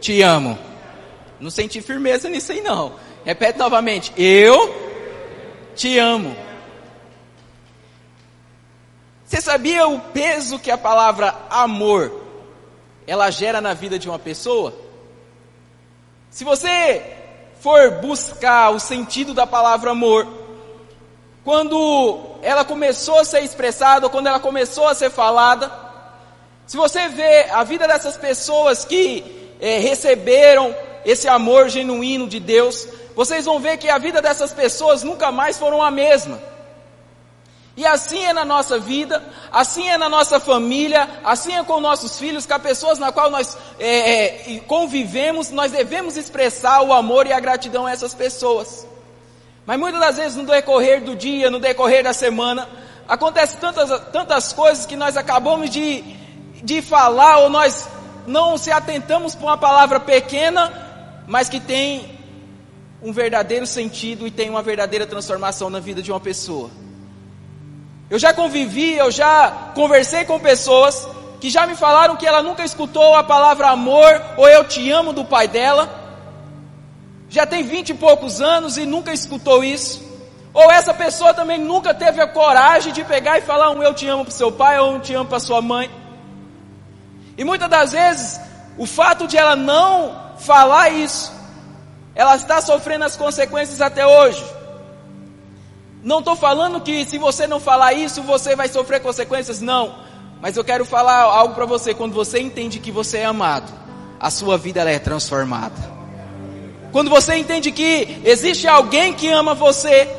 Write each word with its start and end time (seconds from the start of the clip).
te 0.00 0.22
amo. 0.22 0.58
Não 1.38 1.50
senti 1.50 1.80
firmeza 1.80 2.28
nisso 2.28 2.52
aí 2.52 2.60
não. 2.60 2.94
Repete 3.24 3.58
novamente. 3.58 4.12
Eu 4.16 4.74
te 5.74 5.98
amo. 5.98 6.36
Você 9.24 9.40
sabia 9.40 9.86
o 9.86 10.00
peso 10.00 10.58
que 10.58 10.70
a 10.70 10.78
palavra 10.78 11.34
amor 11.48 12.20
ela 13.06 13.30
gera 13.30 13.60
na 13.60 13.72
vida 13.74 13.98
de 13.98 14.08
uma 14.08 14.18
pessoa? 14.18 14.74
Se 16.30 16.44
você 16.44 17.02
for 17.60 18.00
buscar 18.00 18.70
o 18.70 18.80
sentido 18.80 19.32
da 19.34 19.46
palavra 19.46 19.90
amor, 19.90 20.26
quando 21.44 22.36
ela 22.42 22.64
começou 22.64 23.18
a 23.18 23.24
ser 23.24 23.40
expressada, 23.42 24.08
quando 24.08 24.26
ela 24.26 24.40
começou 24.40 24.88
a 24.88 24.94
ser 24.94 25.10
falada, 25.10 25.70
se 26.66 26.76
você 26.76 27.08
vê 27.08 27.50
a 27.50 27.64
vida 27.64 27.86
dessas 27.86 28.16
pessoas 28.16 28.84
que 28.84 29.39
é, 29.60 29.78
receberam 29.78 30.74
esse 31.04 31.28
amor 31.28 31.68
genuíno 31.68 32.28
de 32.28 32.40
Deus, 32.40 32.86
vocês 33.14 33.44
vão 33.44 33.58
ver 33.58 33.76
que 33.78 33.88
a 33.88 33.98
vida 33.98 34.22
dessas 34.22 34.52
pessoas 34.52 35.02
nunca 35.02 35.30
mais 35.30 35.58
foram 35.58 35.82
a 35.82 35.90
mesma. 35.90 36.40
E 37.76 37.86
assim 37.86 38.24
é 38.24 38.32
na 38.32 38.44
nossa 38.44 38.78
vida, 38.78 39.22
assim 39.50 39.88
é 39.88 39.96
na 39.96 40.08
nossa 40.08 40.40
família, 40.40 41.08
assim 41.24 41.54
é 41.54 41.62
com 41.62 41.80
nossos 41.80 42.18
filhos, 42.18 42.44
com 42.44 42.54
as 42.54 42.62
pessoas 42.62 42.98
na 42.98 43.12
qual 43.12 43.30
nós 43.30 43.56
é, 43.78 44.54
é, 44.54 44.60
convivemos, 44.60 45.50
nós 45.50 45.72
devemos 45.72 46.16
expressar 46.16 46.82
o 46.82 46.92
amor 46.92 47.26
e 47.26 47.32
a 47.32 47.40
gratidão 47.40 47.86
a 47.86 47.92
essas 47.92 48.12
pessoas. 48.12 48.86
Mas 49.64 49.78
muitas 49.78 50.00
das 50.00 50.16
vezes 50.16 50.36
no 50.36 50.44
decorrer 50.44 51.02
do 51.02 51.14
dia, 51.14 51.50
no 51.50 51.60
decorrer 51.60 52.02
da 52.02 52.12
semana, 52.12 52.68
acontece 53.08 53.56
tantas, 53.56 53.88
tantas 54.12 54.52
coisas 54.52 54.84
que 54.84 54.96
nós 54.96 55.16
acabamos 55.16 55.70
de, 55.70 56.02
de 56.62 56.82
falar 56.82 57.38
ou 57.38 57.48
nós 57.48 57.88
não 58.26 58.56
se 58.58 58.70
atentamos 58.70 59.34
para 59.34 59.46
uma 59.46 59.58
palavra 59.58 60.00
pequena, 60.00 60.72
mas 61.26 61.48
que 61.48 61.60
tem 61.60 62.18
um 63.02 63.12
verdadeiro 63.12 63.66
sentido 63.66 64.26
e 64.26 64.30
tem 64.30 64.50
uma 64.50 64.62
verdadeira 64.62 65.06
transformação 65.06 65.70
na 65.70 65.80
vida 65.80 66.02
de 66.02 66.10
uma 66.10 66.20
pessoa. 66.20 66.70
Eu 68.10 68.18
já 68.18 68.32
convivi, 68.32 68.94
eu 68.94 69.10
já 69.10 69.70
conversei 69.74 70.24
com 70.24 70.38
pessoas 70.38 71.08
que 71.40 71.48
já 71.48 71.66
me 71.66 71.74
falaram 71.74 72.16
que 72.16 72.26
ela 72.26 72.42
nunca 72.42 72.64
escutou 72.64 73.14
a 73.14 73.22
palavra 73.22 73.68
amor 73.68 74.22
ou 74.36 74.48
eu 74.48 74.64
te 74.64 74.90
amo 74.90 75.12
do 75.12 75.24
pai 75.24 75.48
dela. 75.48 75.88
Já 77.28 77.46
tem 77.46 77.62
vinte 77.62 77.90
e 77.90 77.94
poucos 77.94 78.40
anos 78.40 78.76
e 78.76 78.84
nunca 78.84 79.12
escutou 79.12 79.62
isso. 79.62 80.02
Ou 80.52 80.70
essa 80.70 80.92
pessoa 80.92 81.32
também 81.32 81.58
nunca 81.58 81.94
teve 81.94 82.20
a 82.20 82.26
coragem 82.26 82.92
de 82.92 83.04
pegar 83.04 83.38
e 83.38 83.42
falar 83.42 83.70
um 83.70 83.82
eu 83.82 83.94
te 83.94 84.06
amo 84.08 84.24
para 84.24 84.32
seu 84.32 84.50
pai 84.50 84.78
ou 84.80 84.90
um 84.90 84.94
eu 84.94 85.00
te 85.00 85.14
amo 85.14 85.28
para 85.28 85.38
sua 85.38 85.62
mãe. 85.62 85.88
E 87.40 87.44
muitas 87.44 87.70
das 87.70 87.92
vezes, 87.92 88.38
o 88.76 88.84
fato 88.84 89.26
de 89.26 89.38
ela 89.38 89.56
não 89.56 90.14
falar 90.40 90.90
isso, 90.90 91.32
ela 92.14 92.36
está 92.36 92.60
sofrendo 92.60 93.06
as 93.06 93.16
consequências 93.16 93.80
até 93.80 94.06
hoje. 94.06 94.44
Não 96.02 96.18
estou 96.18 96.36
falando 96.36 96.82
que 96.82 97.06
se 97.06 97.16
você 97.16 97.46
não 97.46 97.58
falar 97.58 97.94
isso, 97.94 98.22
você 98.22 98.54
vai 98.54 98.68
sofrer 98.68 99.00
consequências, 99.00 99.58
não. 99.58 99.94
Mas 100.38 100.54
eu 100.54 100.62
quero 100.62 100.84
falar 100.84 101.22
algo 101.22 101.54
para 101.54 101.64
você. 101.64 101.94
Quando 101.94 102.12
você 102.12 102.40
entende 102.40 102.78
que 102.78 102.92
você 102.92 103.16
é 103.16 103.24
amado, 103.24 103.72
a 104.20 104.30
sua 104.30 104.58
vida 104.58 104.82
é 104.82 104.98
transformada. 104.98 105.80
Quando 106.92 107.08
você 107.08 107.36
entende 107.36 107.72
que 107.72 108.20
existe 108.22 108.68
alguém 108.68 109.14
que 109.14 109.28
ama 109.28 109.54
você, 109.54 110.14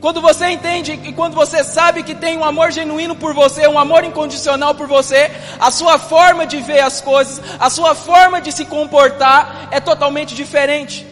quando 0.00 0.20
você 0.20 0.48
entende 0.48 0.92
e 0.92 1.12
quando 1.12 1.34
você 1.34 1.62
sabe 1.62 2.02
que 2.02 2.14
tem 2.14 2.38
um 2.38 2.44
amor 2.44 2.72
genuíno 2.72 3.14
por 3.14 3.34
você, 3.34 3.68
um 3.68 3.78
amor 3.78 4.02
incondicional 4.02 4.74
por 4.74 4.86
você, 4.86 5.30
a 5.58 5.70
sua 5.70 5.98
forma 5.98 6.46
de 6.46 6.58
ver 6.60 6.80
as 6.80 7.02
coisas, 7.02 7.40
a 7.58 7.68
sua 7.68 7.94
forma 7.94 8.40
de 8.40 8.50
se 8.50 8.64
comportar 8.64 9.68
é 9.70 9.78
totalmente 9.78 10.34
diferente. 10.34 11.06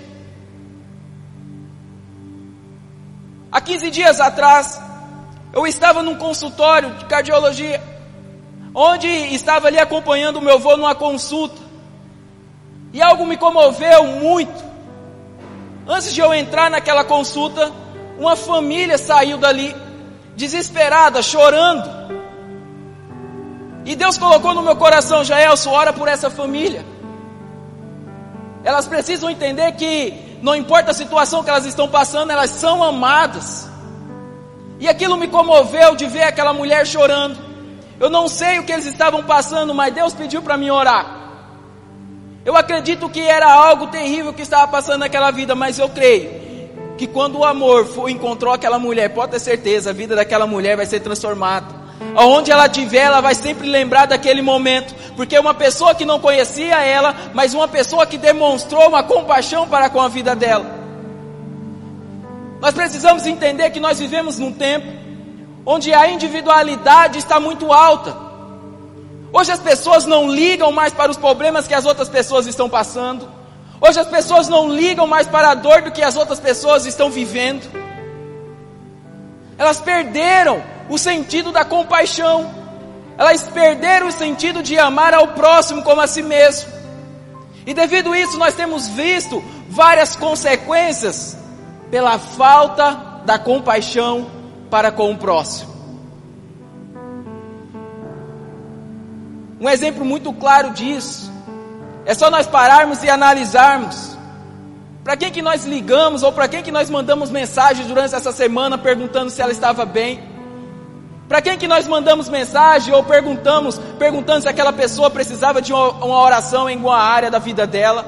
Há 3.53 3.61
15 3.61 3.91
dias 3.91 4.20
atrás, 4.20 4.81
eu 5.53 5.66
estava 5.66 6.03
num 6.03 6.15
consultório 6.15 6.91
de 6.94 7.05
cardiologia, 7.05 7.82
onde 8.75 9.06
estava 9.06 9.69
ali 9.69 9.78
acompanhando 9.78 10.37
o 10.37 10.43
meu 10.43 10.55
avô 10.55 10.76
numa 10.78 10.94
consulta, 10.94 11.60
e 12.91 13.03
algo 13.03 13.26
me 13.26 13.37
comoveu 13.37 14.05
muito. 14.05 14.65
Antes 15.87 16.12
de 16.15 16.20
eu 16.20 16.32
entrar 16.32 16.70
naquela 16.70 17.05
consulta, 17.05 17.70
uma 18.19 18.34
família 18.34 18.99
saiu 18.99 19.39
dali, 19.39 19.75
desesperada, 20.34 21.23
chorando. 21.23 21.89
E 23.84 23.95
Deus 23.95 24.19
colocou 24.19 24.53
no 24.55 24.62
meu 24.62 24.75
coração, 24.75 25.25
Jaelso, 25.25 25.71
ora 25.71 25.93
por 25.93 26.09
essa 26.09 26.29
família. 26.29 26.84
Elas 28.65 28.89
precisam 28.89 29.31
entender 29.31 29.71
que 29.73 30.39
não 30.43 30.55
importa 30.55 30.91
a 30.91 30.95
situação 30.95 31.45
que 31.45 31.49
elas 31.49 31.65
estão 31.65 31.89
passando, 31.89 32.33
elas 32.33 32.51
são 32.51 32.83
amadas. 32.83 33.71
E 34.81 34.89
aquilo 34.89 35.17
me 35.17 35.29
comoveu 35.29 35.95
de 35.95 36.06
ver 36.06 36.25
aquela 36.25 36.53
mulher 36.53 36.87
chorando. 36.87 37.39
Eu 38.00 38.11
não 38.11 38.29
sei 38.29 38.59
o 38.59 38.65
que 38.65 38.73
eles 38.73 38.85
estavam 38.85 39.23
passando, 39.23 39.73
mas 39.75 39.95
Deus 39.95 40.12
pediu 40.12 40.43
para 40.43 40.56
mim 40.56 40.71
orar. 40.71 41.17
Eu 42.45 42.56
acredito 42.56 43.09
que 43.09 43.21
era 43.21 43.53
algo 43.53 43.87
terrível 43.89 44.33
que 44.33 44.43
estava 44.43 44.67
passando 44.69 45.00
naquela 45.00 45.31
vida, 45.31 45.55
mas 45.55 45.79
eu 45.79 45.89
creio 45.89 46.47
que 46.98 47.06
quando 47.06 47.38
o 47.38 47.44
amor 47.44 47.88
encontrou 48.09 48.53
aquela 48.53 48.78
mulher, 48.78 49.09
pode 49.14 49.32
ter 49.32 49.38
certeza, 49.38 49.91
a 49.91 49.92
vida 49.92 50.16
daquela 50.16 50.47
mulher 50.47 50.76
vai 50.76 50.84
ser 50.84 50.98
transformada. 51.00 51.78
Aonde 52.14 52.50
ela 52.50 52.66
estiver, 52.66 53.04
ela 53.04 53.20
vai 53.20 53.34
sempre 53.34 53.69
lembrar 53.69 54.06
daquele 54.06 54.42
momento, 54.42 54.94
porque 55.16 55.38
uma 55.38 55.54
pessoa 55.54 55.94
que 55.94 56.04
não 56.04 56.19
conhecia 56.19 56.82
ela, 56.82 57.14
mas 57.32 57.54
uma 57.54 57.69
pessoa 57.69 58.04
que 58.04 58.19
demonstrou 58.19 58.88
uma 58.88 59.03
compaixão 59.03 59.69
para 59.69 59.88
com 59.88 60.00
a 60.00 60.08
vida 60.08 60.34
dela. 60.34 60.66
Nós 62.60 62.75
precisamos 62.75 63.25
entender 63.25 63.70
que 63.70 63.78
nós 63.78 64.00
vivemos 64.00 64.38
num 64.38 64.53
tempo 64.53 64.87
onde 65.64 65.92
a 65.92 66.10
individualidade 66.10 67.19
está 67.19 67.38
muito 67.38 67.72
alta. 67.72 68.16
Hoje 69.32 69.53
as 69.53 69.60
pessoas 69.60 70.04
não 70.04 70.28
ligam 70.28 70.72
mais 70.72 70.92
para 70.92 71.10
os 71.10 71.16
problemas 71.16 71.69
que 71.69 71.75
as 71.75 71.87
outras 71.87 72.08
pessoas 72.08 72.47
estão 72.47 72.69
passando. 72.69 73.38
Hoje 73.81 74.00
as 74.00 74.09
pessoas 74.09 74.49
não 74.49 74.69
ligam 74.69 75.06
mais 75.06 75.27
para 75.27 75.50
a 75.50 75.55
dor 75.55 75.83
do 75.83 75.91
que 75.93 76.03
as 76.03 76.16
outras 76.16 76.41
pessoas 76.41 76.84
estão 76.84 77.11
vivendo. 77.11 77.62
Elas 79.56 79.81
perderam 79.81 80.62
o 80.89 80.99
sentido 80.99 81.53
da 81.53 81.65
compaixão. 81.65 82.53
Elas 83.17 83.44
perderam 83.44 84.09
o 84.09 84.12
sentido 84.12 84.62
de 84.62 84.78
amar 84.78 85.15
ao 85.15 85.28
próximo 85.28 85.83
como 85.83 86.00
a 86.00 86.06
si 86.06 86.22
mesmo. 86.22 86.71
E 87.67 87.75
devido 87.75 88.12
a 88.12 88.19
isso, 88.19 88.38
nós 88.38 88.55
temos 88.55 88.88
visto 88.88 89.43
várias 89.69 90.17
consequências 90.17 91.37
pela 91.91 92.19
falta 92.19 93.22
da 93.25 93.38
compaixão 93.38 94.28
para 94.71 94.91
com 94.91 95.12
o 95.12 95.19
próximo. 95.19 95.77
Um 99.61 99.69
exemplo 99.69 100.05
muito 100.05 100.33
claro 100.33 100.71
disso 100.71 101.38
é 102.08 102.14
só 102.14 102.30
nós 102.30 102.46
pararmos 102.46 103.02
e 103.02 103.10
analisarmos 103.10 104.16
para 105.04 105.14
quem 105.14 105.30
que 105.30 105.42
nós 105.42 105.66
ligamos 105.66 106.22
ou 106.22 106.32
para 106.32 106.48
quem 106.48 106.62
que 106.62 106.72
nós 106.72 106.88
mandamos 106.88 107.30
mensagem 107.30 107.86
durante 107.86 108.14
essa 108.14 108.32
semana 108.32 108.78
perguntando 108.78 109.28
se 109.28 109.42
ela 109.42 109.52
estava 109.52 109.84
bem. 109.84 110.19
Para 111.28 111.42
quem 111.42 111.58
que 111.58 111.69
nós 111.69 111.86
mandamos 111.86 112.30
mensagem 112.30 112.94
ou 112.94 113.04
perguntamos, 113.04 113.78
perguntando 113.98 114.41
se 114.41 114.48
aquela 114.48 114.72
pessoa 114.72 115.10
precisava 115.10 115.60
de 115.60 115.70
uma, 115.70 115.91
uma 116.02 116.22
oração 116.22 116.66
em 116.70 116.76
alguma 116.76 116.96
área 116.96 117.30
da 117.30 117.38
vida 117.38 117.66
dela? 117.66 118.06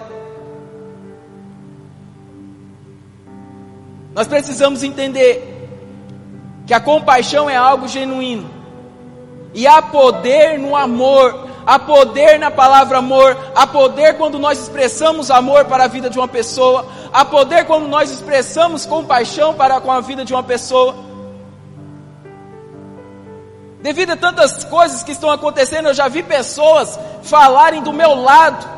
Nós 4.15 4.27
precisamos 4.27 4.83
entender 4.83 5.69
que 6.67 6.73
a 6.73 6.81
compaixão 6.81 7.51
é 7.51 7.57
algo 7.57 7.87
genuíno. 7.87 8.49
E 9.53 9.67
há 9.67 9.83
poder 9.83 10.59
no 10.59 10.75
amor, 10.75 11.50
há 11.71 11.79
poder 11.79 12.37
na 12.37 12.51
palavra 12.51 12.99
amor, 12.99 13.39
há 13.55 13.65
poder 13.65 14.17
quando 14.17 14.41
nós 14.41 14.61
expressamos 14.61 15.31
amor 15.31 15.67
para 15.67 15.85
a 15.85 15.87
vida 15.87 16.11
de 16.11 16.19
uma 16.19 16.27
pessoa, 16.27 16.85
há 17.13 17.25
poder 17.25 17.65
quando 17.65 17.87
nós 17.87 18.11
expressamos 18.11 18.85
compaixão 18.85 19.55
para 19.55 19.81
com 19.81 19.93
a 19.93 20.01
vida 20.01 20.25
de 20.25 20.35
uma 20.35 20.43
pessoa. 20.43 20.97
Devido 23.81 24.11
a 24.11 24.17
tantas 24.17 24.65
coisas 24.65 25.05
que 25.05 25.13
estão 25.13 25.31
acontecendo, 25.31 25.87
eu 25.87 25.95
já 25.95 26.09
vi 26.09 26.25
pessoas 26.25 26.99
falarem 27.23 27.85
do 27.85 27.93
meu 27.93 28.17
lado 28.17 28.69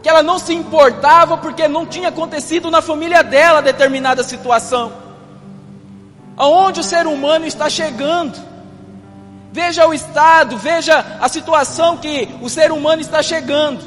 que 0.00 0.08
ela 0.08 0.22
não 0.22 0.38
se 0.38 0.54
importava 0.54 1.36
porque 1.36 1.66
não 1.66 1.84
tinha 1.84 2.10
acontecido 2.10 2.70
na 2.70 2.80
família 2.80 3.24
dela 3.24 3.60
determinada 3.60 4.22
situação. 4.22 4.92
Aonde 6.36 6.78
o 6.78 6.84
ser 6.84 7.08
humano 7.08 7.44
está 7.44 7.68
chegando? 7.68 8.49
Veja 9.52 9.86
o 9.86 9.92
estado, 9.92 10.56
veja 10.56 11.18
a 11.20 11.28
situação 11.28 11.96
que 11.96 12.28
o 12.40 12.48
ser 12.48 12.70
humano 12.70 13.02
está 13.02 13.22
chegando. 13.22 13.80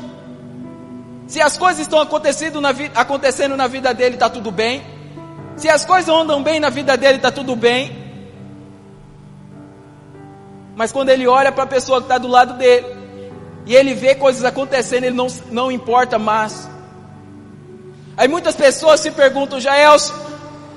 Se 1.28 1.42
as 1.42 1.58
coisas 1.58 1.82
estão 1.82 2.00
acontecendo 2.00 2.60
na, 2.60 2.70
acontecendo 2.96 3.56
na 3.56 3.68
vida 3.68 3.94
dele, 3.94 4.16
está 4.16 4.30
tudo 4.30 4.52
bem. 4.52 4.84
Se 5.56 5.70
as 5.70 5.86
coisas 5.86 6.14
andam 6.14 6.44
bem 6.44 6.60
na 6.60 6.70
vida 6.70 6.98
dele, 6.98 7.18
está 7.18 7.32
tudo 7.32 7.56
bem. 7.56 8.04
Mas 10.76 10.92
quando 10.92 11.10
ele 11.10 11.28
olha 11.28 11.52
para 11.52 11.64
a 11.64 11.68
pessoa 11.68 12.00
que 12.00 12.06
está 12.06 12.18
do 12.18 12.28
lado 12.28 12.56
dele, 12.58 12.86
e 13.66 13.76
ele 13.76 13.94
vê 13.94 14.16
coisas 14.16 14.44
acontecendo, 14.44 15.06
ele 15.06 15.16
não, 15.16 15.28
não 15.50 15.72
importa 15.72 16.20
mais. 16.20 16.68
Aí 18.18 18.28
muitas 18.28 18.56
pessoas 18.56 19.00
se 19.00 19.12
perguntam, 19.12 19.60
Jaelson, 19.60 20.14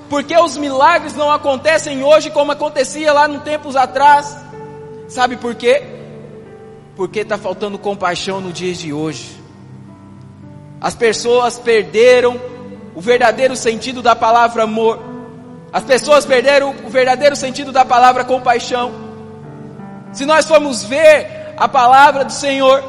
por 0.09 0.23
que 0.23 0.37
os 0.37 0.55
milagres 0.55 1.13
não 1.13 1.29
acontecem 1.29 2.03
hoje 2.03 2.31
como 2.31 2.51
acontecia 2.51 3.11
lá 3.11 3.27
no 3.27 3.41
tempos 3.41 3.75
atrás? 3.75 4.46
Sabe 5.07 5.37
por 5.37 5.55
quê? 5.55 5.83
Porque 6.95 7.19
está 7.19 7.37
faltando 7.37 7.77
compaixão 7.77 8.41
no 8.41 8.51
dias 8.51 8.77
de 8.77 8.91
hoje. 8.91 9.41
As 10.81 10.93
pessoas 10.93 11.57
perderam 11.57 12.39
o 12.93 13.01
verdadeiro 13.01 13.55
sentido 13.55 14.01
da 14.01 14.15
palavra 14.15 14.63
amor. 14.63 14.99
As 15.71 15.83
pessoas 15.83 16.25
perderam 16.25 16.75
o 16.85 16.89
verdadeiro 16.89 17.35
sentido 17.35 17.71
da 17.71 17.85
palavra 17.85 18.23
compaixão. 18.25 18.91
Se 20.11 20.25
nós 20.25 20.45
formos 20.45 20.83
ver 20.83 21.53
a 21.57 21.67
palavra 21.67 22.25
do 22.25 22.31
Senhor, 22.31 22.83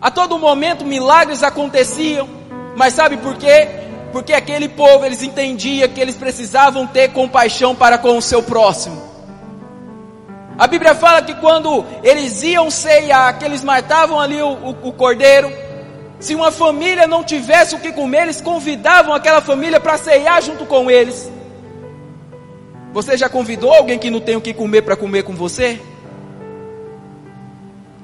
a 0.00 0.10
todo 0.10 0.38
momento 0.38 0.84
milagres 0.84 1.42
aconteciam, 1.42 2.28
mas 2.76 2.94
sabe 2.94 3.16
por 3.18 3.36
quê? 3.36 3.68
Porque 4.12 4.32
aquele 4.32 4.68
povo 4.68 5.04
eles 5.04 5.22
entendiam 5.22 5.88
que 5.88 6.00
eles 6.00 6.14
precisavam 6.14 6.86
ter 6.86 7.12
compaixão 7.12 7.74
para 7.74 7.98
com 7.98 8.16
o 8.16 8.22
seu 8.22 8.42
próximo. 8.42 9.13
A 10.56 10.66
Bíblia 10.66 10.94
fala 10.94 11.20
que 11.20 11.34
quando 11.34 11.84
eles 12.02 12.42
iam 12.42 12.70
ceiar, 12.70 13.38
que 13.38 13.44
eles 13.44 13.64
matavam 13.64 14.20
ali 14.20 14.40
o, 14.40 14.48
o, 14.48 14.88
o 14.88 14.92
cordeiro, 14.92 15.52
se 16.20 16.34
uma 16.34 16.52
família 16.52 17.06
não 17.06 17.24
tivesse 17.24 17.74
o 17.74 17.80
que 17.80 17.92
comer, 17.92 18.22
eles 18.22 18.40
convidavam 18.40 19.12
aquela 19.12 19.40
família 19.40 19.80
para 19.80 19.98
ceiar 19.98 20.40
junto 20.40 20.64
com 20.64 20.90
eles. 20.90 21.30
Você 22.92 23.16
já 23.16 23.28
convidou 23.28 23.74
alguém 23.74 23.98
que 23.98 24.10
não 24.10 24.20
tem 24.20 24.36
o 24.36 24.40
que 24.40 24.54
comer 24.54 24.82
para 24.82 24.96
comer 24.96 25.24
com 25.24 25.34
você? 25.34 25.80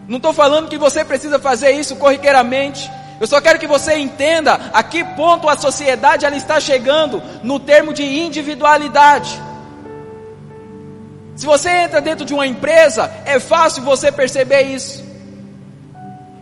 Não 0.08 0.16
estou 0.16 0.32
falando 0.32 0.68
que 0.68 0.76
você 0.76 1.04
precisa 1.04 1.38
fazer 1.38 1.70
isso 1.70 1.94
corriqueiramente. 1.94 2.90
Eu 3.20 3.28
só 3.28 3.40
quero 3.40 3.60
que 3.60 3.66
você 3.68 3.96
entenda 3.96 4.54
a 4.72 4.82
que 4.82 5.04
ponto 5.04 5.48
a 5.48 5.56
sociedade 5.56 6.26
ela 6.26 6.34
está 6.34 6.58
chegando 6.58 7.22
no 7.44 7.60
termo 7.60 7.92
de 7.92 8.02
individualidade. 8.02 9.40
Se 11.40 11.46
você 11.46 11.70
entra 11.70 12.02
dentro 12.02 12.26
de 12.26 12.34
uma 12.34 12.46
empresa, 12.46 13.10
é 13.24 13.40
fácil 13.40 13.82
você 13.82 14.12
perceber 14.12 14.60
isso. 14.60 15.02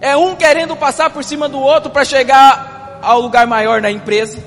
É 0.00 0.16
um 0.16 0.34
querendo 0.34 0.74
passar 0.74 1.08
por 1.10 1.22
cima 1.22 1.48
do 1.48 1.60
outro 1.60 1.88
para 1.88 2.04
chegar 2.04 2.98
ao 3.00 3.20
lugar 3.20 3.46
maior 3.46 3.80
na 3.80 3.92
empresa. 3.92 4.42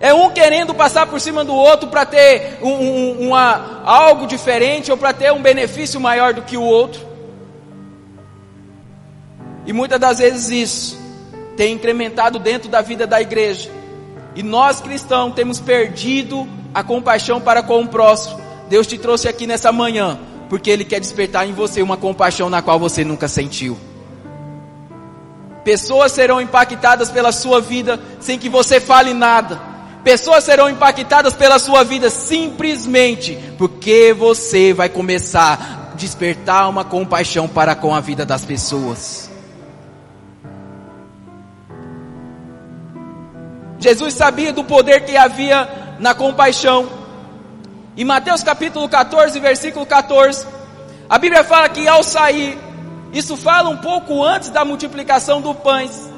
É 0.00 0.14
um 0.14 0.30
querendo 0.30 0.74
passar 0.74 1.06
por 1.08 1.20
cima 1.20 1.44
do 1.44 1.54
outro 1.54 1.90
para 1.90 2.06
ter 2.06 2.58
um, 2.62 2.70
um, 2.70 3.28
uma, 3.28 3.82
algo 3.84 4.26
diferente 4.26 4.90
ou 4.90 4.96
para 4.96 5.12
ter 5.12 5.30
um 5.30 5.42
benefício 5.42 6.00
maior 6.00 6.32
do 6.32 6.40
que 6.40 6.56
o 6.56 6.62
outro. 6.62 7.06
E 9.66 9.74
muitas 9.74 10.00
das 10.00 10.20
vezes 10.20 10.48
isso 10.48 10.98
tem 11.54 11.74
incrementado 11.74 12.38
dentro 12.38 12.70
da 12.70 12.80
vida 12.80 13.06
da 13.06 13.20
igreja. 13.20 13.70
E 14.34 14.42
nós 14.42 14.80
cristãos 14.80 15.34
temos 15.34 15.60
perdido 15.60 16.48
a 16.72 16.82
compaixão 16.82 17.42
para 17.42 17.62
com 17.62 17.82
o 17.82 17.88
próximo. 17.88 18.45
Deus 18.68 18.86
te 18.86 18.98
trouxe 18.98 19.28
aqui 19.28 19.46
nessa 19.46 19.70
manhã 19.72 20.18
porque 20.48 20.70
Ele 20.70 20.84
quer 20.84 21.00
despertar 21.00 21.46
em 21.48 21.52
você 21.52 21.82
uma 21.82 21.96
compaixão 21.96 22.48
na 22.48 22.62
qual 22.62 22.78
você 22.78 23.04
nunca 23.04 23.28
sentiu. 23.28 23.76
Pessoas 25.64 26.12
serão 26.12 26.40
impactadas 26.40 27.10
pela 27.10 27.32
sua 27.32 27.60
vida 27.60 28.00
sem 28.20 28.38
que 28.38 28.48
você 28.48 28.80
fale 28.80 29.12
nada. 29.12 29.60
Pessoas 30.04 30.44
serão 30.44 30.70
impactadas 30.70 31.34
pela 31.34 31.58
sua 31.58 31.82
vida 31.82 32.08
simplesmente 32.08 33.36
porque 33.58 34.14
você 34.16 34.72
vai 34.72 34.88
começar 34.88 35.90
a 35.92 35.96
despertar 35.96 36.68
uma 36.68 36.84
compaixão 36.84 37.48
para 37.48 37.74
com 37.74 37.92
a 37.92 38.00
vida 38.00 38.24
das 38.24 38.44
pessoas. 38.44 39.28
Jesus 43.80 44.14
sabia 44.14 44.52
do 44.52 44.62
poder 44.62 45.04
que 45.04 45.16
havia 45.16 45.96
na 45.98 46.14
compaixão. 46.14 47.05
Em 47.96 48.04
Mateus 48.04 48.42
capítulo 48.42 48.86
14, 48.86 49.40
versículo 49.40 49.86
14, 49.86 50.46
a 51.08 51.16
Bíblia 51.16 51.42
fala 51.42 51.66
que 51.70 51.88
ao 51.88 52.02
sair, 52.02 52.58
isso 53.10 53.38
fala 53.38 53.70
um 53.70 53.78
pouco 53.78 54.22
antes 54.22 54.50
da 54.50 54.66
multiplicação 54.66 55.40
dos 55.40 55.56
pães. 55.56 56.12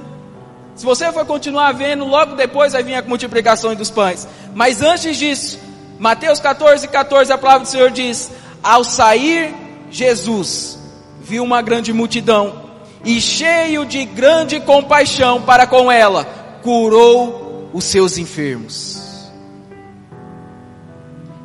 Se 0.75 0.85
você 0.85 1.13
for 1.13 1.25
continuar 1.25 1.71
vendo, 1.73 2.05
logo 2.05 2.35
depois 2.35 2.73
vai 2.73 2.83
vir 2.83 2.97
a 2.97 3.03
multiplicação 3.03 3.77
dos 3.77 3.91
pães. 3.91 4.27
Mas 4.57 4.83
antes 4.83 5.17
disso, 5.17 5.61
Mateus 6.01 6.41
14, 6.41 6.89
14, 6.89 7.33
a 7.33 7.39
palavra 7.39 7.65
do 7.65 7.69
Senhor 7.69 7.93
diz: 7.93 8.29
Ao 8.61 8.83
sair 8.83 9.55
Jesus, 9.89 10.81
viu 11.21 11.45
uma 11.45 11.63
grande 11.63 11.93
multidão, 11.93 12.61
e 13.05 13.21
cheio 13.21 13.87
de 13.87 14.05
grande 14.05 14.59
compaixão 14.59 15.43
para 15.43 15.65
com 15.65 15.93
ela, 15.93 16.25
curou 16.61 17.71
os 17.73 17.85
seus 17.85 18.19
enfermos. 18.19 19.08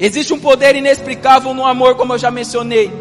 Existe 0.05 0.33
um 0.33 0.39
poder 0.39 0.75
inexplicável 0.75 1.53
no 1.53 1.65
amor, 1.65 1.95
como 1.95 2.11
eu 2.11 2.17
já 2.17 2.29
mencionei. 2.29 2.91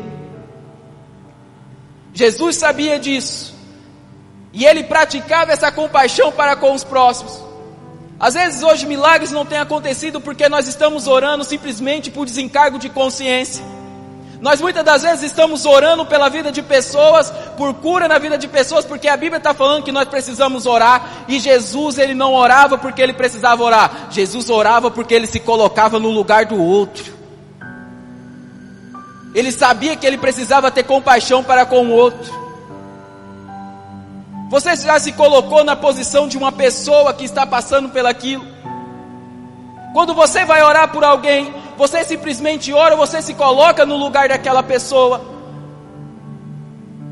Jesus 2.15 2.55
sabia 2.55 2.97
disso. 2.97 3.57
E 4.53 4.65
ele 4.65 4.85
praticava 4.85 5.51
essa 5.51 5.73
compaixão 5.73 6.31
para 6.31 6.55
com 6.55 6.73
os 6.73 6.85
próximos. 6.85 7.43
Às 8.21 8.35
vezes 8.35 8.63
hoje 8.63 8.87
milagres 8.87 9.33
não 9.33 9.45
têm 9.45 9.59
acontecido 9.59 10.21
porque 10.21 10.49
nós 10.49 10.69
estamos 10.69 11.09
orando 11.09 11.43
simplesmente 11.43 12.09
por 12.09 12.25
desencargo 12.25 12.79
de 12.79 12.89
consciência. 12.89 13.65
Nós 14.43 14.61
muitas 14.61 14.85
das 14.85 15.03
vezes 15.03 15.23
estamos 15.23 15.65
orando 15.65 16.05
pela 16.05 16.29
vida 16.29 16.51
de 16.51 16.61
pessoas, 16.63 17.31
por 17.57 17.73
cura 17.75 18.09
na 18.09 18.19
vida 18.19 18.37
de 18.37 18.49
pessoas, 18.49 18.85
porque 18.85 19.07
a 19.07 19.17
Bíblia 19.17 19.39
está 19.39 19.55
falando 19.55 19.85
que 19.85 19.93
nós 19.93 20.09
precisamos 20.09 20.67
orar, 20.67 21.25
e 21.29 21.39
Jesus 21.39 21.97
ele 21.97 22.13
não 22.13 22.35
orava 22.35 22.77
porque 22.77 23.01
ele 23.01 23.13
precisava 23.13 23.63
orar, 23.63 24.09
Jesus 24.11 24.51
orava 24.51 24.91
porque 24.91 25.15
ele 25.15 25.29
se 25.29 25.39
colocava 25.39 26.01
no 26.01 26.11
lugar 26.11 26.45
do 26.45 26.61
outro. 26.61 27.13
Ele 29.33 29.53
sabia 29.53 29.95
que 29.95 30.05
ele 30.05 30.19
precisava 30.19 30.73
ter 30.73 30.83
compaixão 30.83 31.45
para 31.45 31.65
com 31.65 31.87
o 31.87 31.93
outro. 31.93 32.43
Você 34.51 34.75
já 34.75 34.99
se 34.99 35.13
colocou 35.13 35.63
na 35.63 35.77
posição 35.77 36.27
de 36.27 36.37
uma 36.37 36.51
pessoa 36.51 37.15
que 37.15 37.25
está 37.25 37.47
passando 37.47 37.91
pelaquilo? 37.91 38.45
Quando 39.93 40.13
você 40.15 40.45
vai 40.45 40.65
orar 40.65 40.91
por 40.91 41.05
alguém, 41.05 41.62
você 41.77 42.05
simplesmente 42.05 42.73
ora, 42.73 42.97
você 42.97 43.23
se 43.23 43.35
coloca 43.35 43.85
no 43.85 43.97
lugar 43.97 44.29
daquela 44.29 44.63
pessoa. 44.63 45.21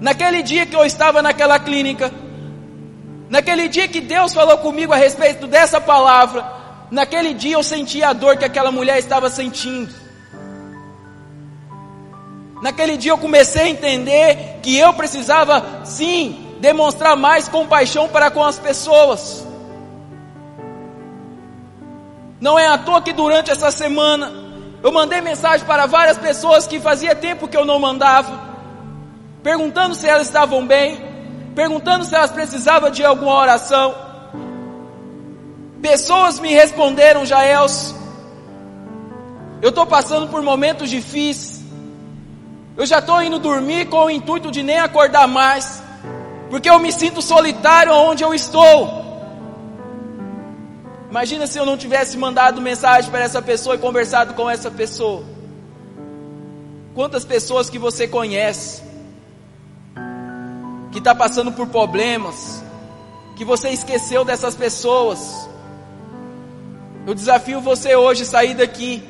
Naquele 0.01 0.43
dia 0.43 0.65
que 0.65 0.75
eu 0.75 0.85
estava 0.85 1.21
naquela 1.21 1.59
clínica, 1.59 2.11
naquele 3.29 3.69
dia 3.69 3.87
que 3.89 4.01
Deus 4.01 4.33
falou 4.33 4.59
comigo 4.59 4.93
a 4.93 4.97
respeito 4.97 5.47
dessa 5.47 5.81
palavra, 5.81 6.45
naquele 6.90 7.35
dia 7.35 7.55
eu 7.55 7.62
senti 7.62 8.02
a 8.02 8.12
dor 8.12 8.37
que 8.37 8.45
aquela 8.45 8.73
mulher 8.73 8.99
estava 8.99 9.29
sentindo. 9.29 9.93
Naquele 12.62 12.97
dia 12.97 13.12
eu 13.12 13.19
comecei 13.19 13.62
a 13.62 13.69
entender 13.69 14.59
que 14.62 14.76
eu 14.76 14.93
precisava 14.93 15.83
sim 15.85 16.57
demonstrar 16.61 17.17
mais 17.17 17.49
compaixão 17.49 18.09
para 18.09 18.31
com 18.31 18.45
as 18.45 18.59
pessoas. 18.59 19.47
Não 22.40 22.59
é 22.59 22.67
à 22.67 22.79
toa 22.79 23.02
que 23.02 23.12
durante 23.12 23.50
essa 23.50 23.71
semana 23.71 24.50
eu 24.82 24.90
mandei 24.90 25.20
mensagem 25.20 25.66
para 25.66 25.87
várias 25.87 26.16
pessoas 26.16 26.66
que 26.66 26.80
fazia 26.80 27.14
tempo 27.14 27.46
que 27.46 27.56
eu 27.56 27.64
não 27.64 27.78
mandava, 27.78 28.40
perguntando 29.42 29.94
se 29.94 30.08
elas 30.08 30.26
estavam 30.26 30.66
bem, 30.66 30.99
perguntando 31.54 32.04
se 32.04 32.14
elas 32.14 32.30
precisavam 32.30 32.90
de 32.90 33.04
alguma 33.04 33.34
oração. 33.34 33.94
Pessoas 35.82 36.40
me 36.40 36.52
responderam, 36.52 37.26
Jaels, 37.26 37.94
eu 39.60 39.68
estou 39.68 39.87
passando 39.87 40.28
por 40.28 40.40
momentos 40.42 40.88
difíceis, 40.88 41.62
eu 42.76 42.87
já 42.87 43.00
estou 43.00 43.22
indo 43.22 43.38
dormir 43.38 43.87
com 43.87 44.04
o 44.04 44.10
intuito 44.10 44.50
de 44.50 44.62
nem 44.62 44.78
acordar 44.78 45.28
mais, 45.28 45.82
porque 46.49 46.70
eu 46.70 46.78
me 46.78 46.90
sinto 46.90 47.20
solitário 47.20 47.92
onde 47.92 48.25
eu 48.25 48.32
estou. 48.32 49.00
Imagina 51.11 51.47
se 51.47 51.59
eu 51.59 51.67
não 51.67 51.76
tivesse 51.76 52.17
mandado 52.17 52.61
mensagem 52.62 53.11
para 53.11 53.25
essa 53.25 53.43
pessoa 53.43 53.75
e 53.75 53.79
conversado 53.79 54.33
com 54.35 54.49
essa 54.49 54.71
pessoa. 54.71 55.25
Quantas 56.95 57.25
pessoas 57.25 57.69
que 57.69 57.79
você 57.79 58.07
conhece 58.07 58.83
que 60.93 60.99
está 60.99 61.14
passando 61.14 61.52
por 61.52 61.67
problemas, 61.69 62.62
que 63.37 63.45
você 63.45 63.71
esqueceu 63.71 64.25
dessas 64.25 64.55
pessoas. 64.55 65.49
Eu 67.07 67.14
desafio 67.14 67.61
você 67.61 67.97
hoje 67.97 68.25
sair 68.25 68.55
daqui 68.55 69.02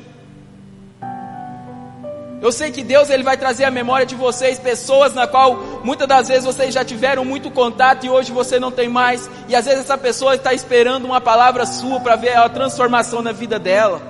eu 2.41 2.51
sei 2.51 2.71
que 2.71 2.83
Deus 2.83 3.11
ele 3.11 3.21
vai 3.21 3.37
trazer 3.37 3.65
à 3.65 3.71
memória 3.71 4.03
de 4.03 4.15
vocês 4.15 4.57
pessoas 4.57 5.13
na 5.13 5.27
qual 5.27 5.81
muitas 5.83 6.07
das 6.07 6.27
vezes 6.27 6.43
vocês 6.43 6.73
já 6.73 6.83
tiveram 6.83 7.23
muito 7.23 7.51
contato 7.51 8.03
e 8.03 8.09
hoje 8.09 8.31
você 8.31 8.59
não 8.59 8.71
tem 8.71 8.89
mais. 8.89 9.29
E 9.47 9.55
às 9.55 9.65
vezes 9.65 9.81
essa 9.81 9.95
pessoa 9.95 10.33
está 10.33 10.51
esperando 10.51 11.05
uma 11.05 11.21
palavra 11.21 11.67
sua 11.67 11.99
para 11.99 12.15
ver 12.15 12.35
a 12.35 12.49
transformação 12.49 13.21
na 13.21 13.31
vida 13.31 13.59
dela. 13.59 14.01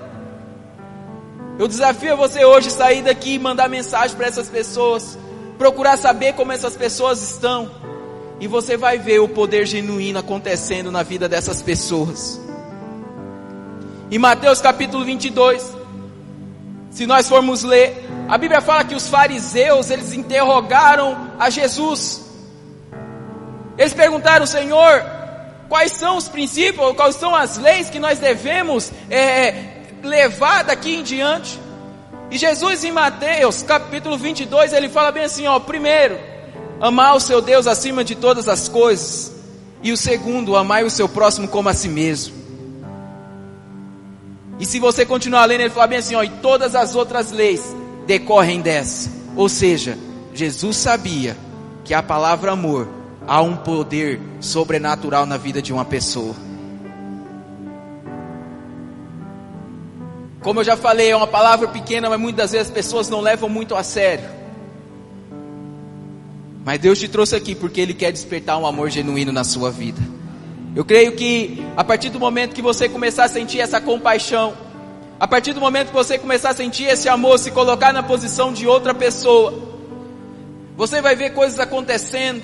Eu 1.59 1.67
desafio 1.67 2.15
você 2.15 2.45
hoje 2.45 2.71
sair 2.71 3.01
daqui 3.01 3.33
e 3.33 3.39
mandar 3.39 3.67
mensagem 3.67 4.15
para 4.15 4.27
essas 4.27 4.47
pessoas, 4.47 5.19
procurar 5.57 5.97
saber 5.97 6.33
como 6.33 6.53
essas 6.53 6.77
pessoas 6.77 7.21
estão. 7.21 7.69
e 8.39 8.47
você 8.47 8.75
vai 8.75 8.97
ver 8.97 9.19
o 9.19 9.29
poder 9.29 9.67
genuíno 9.67 10.17
acontecendo 10.17 10.89
na 10.89 11.03
vida 11.03 11.29
dessas 11.29 11.61
pessoas. 11.61 12.41
Em 14.09 14.17
Mateus 14.17 14.59
capítulo 14.59 15.05
22, 15.05 15.77
se 16.89 17.05
nós 17.05 17.29
formos 17.29 17.61
ler, 17.61 18.10
a 18.31 18.38
Bíblia 18.38 18.61
fala 18.61 18.85
que 18.85 18.95
os 18.95 19.09
fariseus, 19.09 19.89
eles 19.89 20.13
interrogaram 20.13 21.31
a 21.38 21.50
Jesus. 21.50 22.21
Eles 23.77 23.93
perguntaram, 23.93 24.45
Senhor, 24.45 25.03
quais 25.67 25.91
são 25.91 26.15
os 26.15 26.29
princípios, 26.29 26.95
quais 26.95 27.17
são 27.17 27.35
as 27.35 27.57
leis 27.57 27.89
que 27.89 28.00
nós 28.00 28.19
devemos 28.19 28.89
é, 29.09 29.53
levar 30.01 30.63
daqui 30.63 30.95
em 30.95 31.03
diante? 31.03 31.59
E 32.29 32.38
Jesus 32.38 32.85
em 32.85 32.91
Mateus 32.93 33.63
capítulo 33.63 34.17
22, 34.17 34.71
ele 34.71 34.88
fala 34.88 35.11
bem 35.11 35.25
assim, 35.25 35.45
ó, 35.45 35.59
primeiro, 35.59 36.17
amar 36.79 37.17
o 37.17 37.19
seu 37.19 37.41
Deus 37.41 37.67
acima 37.67 38.01
de 38.01 38.15
todas 38.15 38.47
as 38.47 38.69
coisas, 38.69 39.33
e 39.83 39.91
o 39.91 39.97
segundo, 39.97 40.55
amar 40.55 40.85
o 40.85 40.89
seu 40.89 41.09
próximo 41.09 41.50
como 41.50 41.67
a 41.67 41.73
si 41.73 41.89
mesmo. 41.89 42.33
E 44.57 44.65
se 44.65 44.79
você 44.79 45.05
continuar 45.05 45.43
lendo, 45.43 45.61
ele 45.63 45.69
fala 45.69 45.88
bem 45.88 45.97
assim, 45.97 46.15
ó, 46.15 46.23
e 46.23 46.29
todas 46.29 46.75
as 46.75 46.95
outras 46.95 47.29
leis 47.31 47.80
decorrem 48.05 48.62
dessa. 48.62 49.12
Ou 49.36 49.48
seja, 49.48 49.98
Jesus 50.34 50.77
sabia 50.77 51.38
que 51.84 51.93
a 51.93 52.03
palavra 52.03 52.51
amor 52.51 52.88
há 53.27 53.41
um 53.41 53.55
poder 53.55 54.20
sobrenatural 54.39 55.25
na 55.25 55.38
vida 55.38 55.62
de 55.62 55.72
uma 55.72 55.86
pessoa. 55.86 56.36
Como 60.41 60.60
eu 60.60 60.63
já 60.63 60.75
falei, 60.75 61.12
é 61.12 61.15
uma 61.15 61.27
palavra 61.27 61.67
pequena, 61.67 62.10
mas 62.10 62.20
muitas 62.20 62.51
vezes 62.51 62.67
as 62.67 62.74
pessoas 62.74 63.10
não 63.10 63.22
levam 63.22 63.48
muito 63.48 63.75
a 63.75 63.84
sério. 63.84 64.25
Mas 66.65 66.79
Deus 66.79 67.00
te 67.00 67.08
trouxe 67.08 67.36
aqui 67.36 67.53
porque 67.53 67.81
Ele 67.81 67.93
quer 67.93 68.12
despertar 68.12 68.58
um 68.58 68.65
amor 68.65 68.89
genuíno 68.89 69.31
na 69.31 69.43
sua 69.43 69.70
vida. 69.70 70.01
Eu 70.75 70.86
creio 70.86 71.12
que 71.13 71.63
a 71.75 71.84
partir 71.84 72.10
do 72.10 72.20
momento 72.20 72.55
que 72.55 72.62
você 72.62 72.88
começar 72.88 73.25
a 73.25 73.29
sentir 73.29 73.60
essa 73.60 73.81
compaixão, 73.81 74.53
a 75.21 75.27
partir 75.27 75.53
do 75.53 75.61
momento 75.61 75.89
que 75.89 75.93
você 75.93 76.17
começar 76.17 76.49
a 76.49 76.53
sentir 76.55 76.85
esse 76.85 77.07
amor, 77.07 77.37
se 77.37 77.51
colocar 77.51 77.93
na 77.93 78.01
posição 78.01 78.51
de 78.51 78.65
outra 78.65 78.91
pessoa, 78.91 79.53
você 80.75 80.99
vai 80.99 81.15
ver 81.15 81.35
coisas 81.35 81.59
acontecendo. 81.59 82.41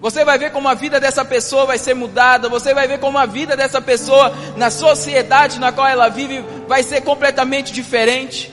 Você 0.00 0.24
vai 0.24 0.36
ver 0.38 0.50
como 0.50 0.66
a 0.66 0.74
vida 0.74 0.98
dessa 0.98 1.24
pessoa 1.24 1.66
vai 1.66 1.78
ser 1.78 1.94
mudada, 1.94 2.48
você 2.48 2.74
vai 2.74 2.88
ver 2.88 2.98
como 2.98 3.16
a 3.16 3.26
vida 3.26 3.56
dessa 3.56 3.80
pessoa 3.80 4.34
na 4.56 4.72
sociedade 4.72 5.60
na 5.60 5.70
qual 5.70 5.86
ela 5.86 6.08
vive 6.08 6.44
vai 6.66 6.82
ser 6.82 7.02
completamente 7.02 7.72
diferente. 7.72 8.52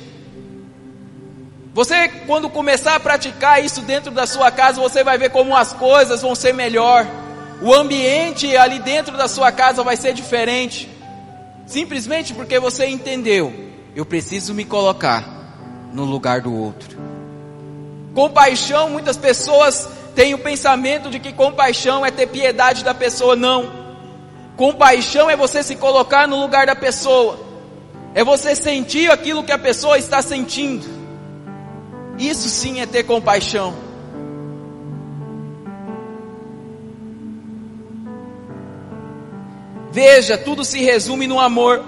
Você, 1.73 2.07
quando 2.27 2.47
começar 2.47 2.93
a 2.93 2.99
praticar 2.99 3.63
isso 3.65 3.81
dentro 3.81 4.11
da 4.11 4.27
sua 4.27 4.51
casa, 4.51 4.79
você 4.79 5.03
vai 5.03 5.17
ver 5.17 5.31
como 5.31 5.57
as 5.57 5.73
coisas 5.73 6.21
vão 6.21 6.35
ser 6.35 6.53
melhor. 6.53 7.07
O 7.59 7.73
ambiente 7.73 8.55
ali 8.55 8.77
dentro 8.77 9.17
da 9.17 9.27
sua 9.27 9.51
casa 9.51 9.81
vai 9.81 9.97
ser 9.97 10.13
diferente. 10.13 10.94
Simplesmente 11.65 12.33
porque 12.33 12.59
você 12.59 12.87
entendeu, 12.87 13.53
eu 13.95 14.05
preciso 14.05 14.53
me 14.53 14.65
colocar 14.65 15.89
no 15.91 16.03
lugar 16.03 16.41
do 16.41 16.53
outro. 16.53 16.97
Compaixão, 18.13 18.89
muitas 18.89 19.17
pessoas 19.17 19.89
têm 20.13 20.33
o 20.33 20.39
pensamento 20.39 21.09
de 21.09 21.19
que 21.19 21.33
compaixão 21.33 22.05
é 22.05 22.11
ter 22.11 22.27
piedade 22.27 22.83
da 22.83 22.93
pessoa, 22.93 23.35
não. 23.35 23.85
Compaixão 24.55 25.29
é 25.29 25.35
você 25.35 25.63
se 25.63 25.75
colocar 25.75 26.27
no 26.27 26.39
lugar 26.39 26.67
da 26.67 26.75
pessoa. 26.75 27.39
É 28.13 28.23
você 28.23 28.55
sentir 28.55 29.11
aquilo 29.11 29.43
que 29.43 29.51
a 29.51 29.57
pessoa 29.57 29.97
está 29.97 30.21
sentindo. 30.21 30.85
Isso 32.17 32.47
sim 32.47 32.79
é 32.79 32.85
ter 32.85 33.03
compaixão. 33.03 33.84
Veja, 39.95 40.37
tudo 40.37 40.65
se 40.65 40.83
resume 40.83 41.25
no 41.25 41.39
amor. 41.39 41.81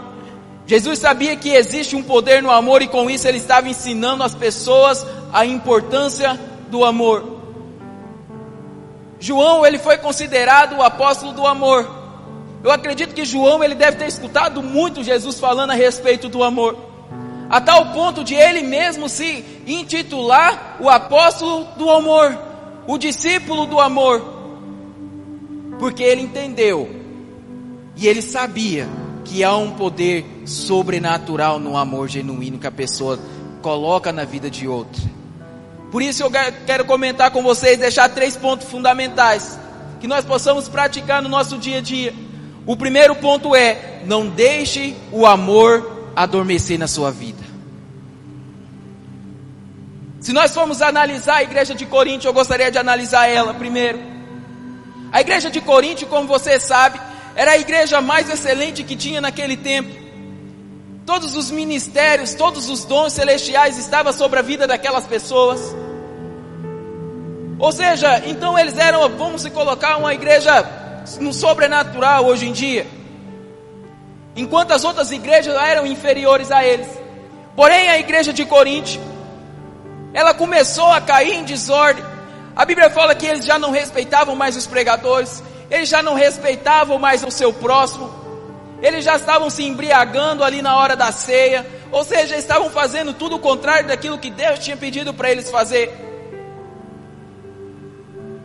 Jesus 0.66 0.98
sabia 0.98 1.36
que 1.36 1.50
existe 1.50 1.94
um 1.94 2.02
poder 2.02 2.42
no 2.42 2.50
amor 2.50 2.82
e 2.82 2.88
com 2.88 3.10
isso 3.10 3.28
ele 3.28 3.38
estava 3.38 3.68
ensinando 3.68 4.24
as 4.24 4.34
pessoas 4.34 5.06
a 5.34 5.46
importância 5.46 6.40
do 6.70 6.86
amor. 6.86 7.42
João, 9.20 9.66
ele 9.66 9.78
foi 9.78 9.98
considerado 9.98 10.78
o 10.78 10.82
apóstolo 10.82 11.34
do 11.34 11.46
amor. 11.46 11.86
Eu 12.64 12.72
acredito 12.72 13.14
que 13.14 13.26
João, 13.26 13.62
ele 13.62 13.76
deve 13.76 13.98
ter 13.98 14.08
escutado 14.08 14.64
muito 14.64 15.04
Jesus 15.04 15.38
falando 15.38 15.72
a 15.72 15.76
respeito 15.76 16.30
do 16.30 16.46
amor. 16.46 16.78
A 17.50 17.60
tal 17.60 17.88
ponto 17.88 18.24
de 18.24 18.36
ele 18.36 18.62
mesmo 18.62 19.10
se 19.10 19.44
intitular 19.68 20.78
o 20.80 20.90
apóstolo 20.90 21.66
do 21.76 21.90
amor, 21.90 22.40
o 22.88 22.98
discípulo 22.98 23.66
do 23.66 23.82
amor. 23.82 24.24
Porque 25.78 26.04
ele 26.04 26.22
entendeu 26.22 26.97
e 27.98 28.08
ele 28.08 28.22
sabia 28.22 28.88
que 29.25 29.44
há 29.44 29.56
um 29.56 29.72
poder 29.72 30.44
sobrenatural 30.46 31.60
no 31.60 31.75
amor 31.75 32.08
genuíno 32.08 32.60
que 32.60 32.68
a 32.68 32.72
pessoa 32.72 33.20
coloca 33.62 34.12
na 34.12 34.24
vida 34.24 34.50
de 34.50 34.68
outra. 34.68 35.01
Por 35.92 36.01
isso 36.01 36.24
eu 36.24 36.32
quero 36.66 36.86
comentar 36.86 37.32
com 37.32 37.42
vocês, 37.42 37.77
deixar 37.77 38.10
três 38.10 38.38
pontos 38.38 38.68
fundamentais 38.68 39.60
que 40.00 40.08
nós 40.08 40.24
possamos 40.24 40.70
praticar 40.70 41.22
no 41.22 41.30
nosso 41.30 41.58
dia 41.58 41.80
a 41.80 41.82
dia. 41.82 42.13
O 42.66 42.75
primeiro 42.77 43.16
ponto 43.16 43.56
é: 43.56 44.01
não 44.06 44.27
deixe 44.27 44.96
o 45.12 45.25
amor 45.25 46.12
adormecer 46.16 46.77
na 46.77 46.88
sua 46.88 47.12
vida. 47.12 47.44
Se 50.20 50.34
nós 50.34 50.54
formos 50.54 50.82
analisar 50.82 51.38
a 51.38 51.44
igreja 51.44 51.74
de 51.74 51.86
Corinto, 51.86 52.27
eu 52.27 52.34
gostaria 52.34 52.70
de 52.70 52.77
analisar 52.77 53.27
ela 53.27 53.54
primeiro. 53.54 54.00
A 55.12 55.22
igreja 55.22 55.50
de 55.50 55.62
Corinto, 55.62 56.06
como 56.06 56.27
você 56.27 56.60
sabe, 56.60 57.00
era 57.38 57.51
a 57.51 57.58
igreja 57.58 58.01
mais 58.01 58.27
excelente 58.32 58.84
que 58.84 58.96
tinha 58.96 59.22
naquele 59.22 59.56
tempo. 59.56 59.96
Todos 61.06 61.36
os 61.36 61.51
ministérios, 61.51 62.34
todos 62.34 62.67
os 62.67 62.84
dons 62.84 63.13
celestiais 63.13 63.77
estavam 63.77 64.12
sobre 64.12 64.39
a 64.39 64.41
vida 64.41 64.65
daquelas 64.65 65.06
pessoas. 65.06 65.62
Ou 67.60 67.72
seja, 67.72 68.24
então 68.25 68.58
eles 68.58 68.75
eram, 68.75 69.08
vamos 69.15 69.44
se 69.44 69.51
colocar, 69.51 69.98
uma 69.98 70.15
igreja 70.15 70.67
no 71.20 71.32
sobrenatural 71.32 72.25
hoje 72.25 72.48
em 72.48 72.51
dia. 72.51 72.88
Enquanto 74.36 74.72
as 74.72 74.84
outras 74.84 75.12
igrejas 75.12 75.53
eram 75.62 75.86
inferiores 75.86 76.51
a 76.51 76.65
eles. 76.65 76.88
Porém, 77.56 77.88
a 77.88 78.00
igreja 78.00 78.34
de 78.34 78.46
Corinto, 78.46 79.00
ela 80.12 80.34
começou 80.34 80.88
a 80.91 81.00
cair 81.00 81.36
em 81.36 81.44
desordem. 81.44 82.03
A 82.56 82.65
Bíblia 82.65 82.89
fala 82.89 83.13
que 83.13 83.27
eles 83.27 83.46
já 83.46 83.60
não 83.60 83.70
respeitavam 83.70 84.36
mais 84.36 84.58
os 84.58 84.65
pregadores, 84.65 85.44
eles 85.70 85.90
já 85.90 86.02
não 86.02 86.14
respeitavam 86.14 86.98
mais 86.98 87.24
o 87.24 87.32
seu 87.32 87.52
próximo, 87.54 88.10
eles 88.82 89.04
já 89.04 89.16
estavam 89.16 89.50
se 89.50 89.64
embriagando 89.64 90.44
ali 90.44 90.62
na 90.62 90.78
hora 90.78 90.96
da 90.96 91.12
ceia, 91.12 91.66
ou 91.92 92.04
seja, 92.04 92.36
estavam 92.38 92.70
fazendo 92.70 93.14
tudo 93.14 93.36
o 93.36 93.40
contrário 93.40 93.88
daquilo 93.88 94.18
que 94.18 94.30
Deus 94.30 94.60
tinha 94.60 94.78
pedido 94.78 95.14
para 95.14 95.32
eles 95.32 95.50
fazer. 95.50 95.92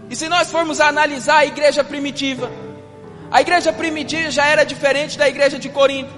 E 0.09 0.17
se 0.17 0.29
nós 0.29 0.51
formos 0.51 0.81
analisar 0.81 1.39
a 1.39 1.47
igreja 1.47 1.83
primitiva, 1.83 2.51
a 3.31 3.41
igreja 3.41 3.73
primitiva 3.73 4.31
já 4.31 4.47
era 4.47 4.65
diferente 4.65 5.17
da 5.19 5.29
igreja 5.29 5.59
de 5.59 5.69
Corinto. 5.69 6.13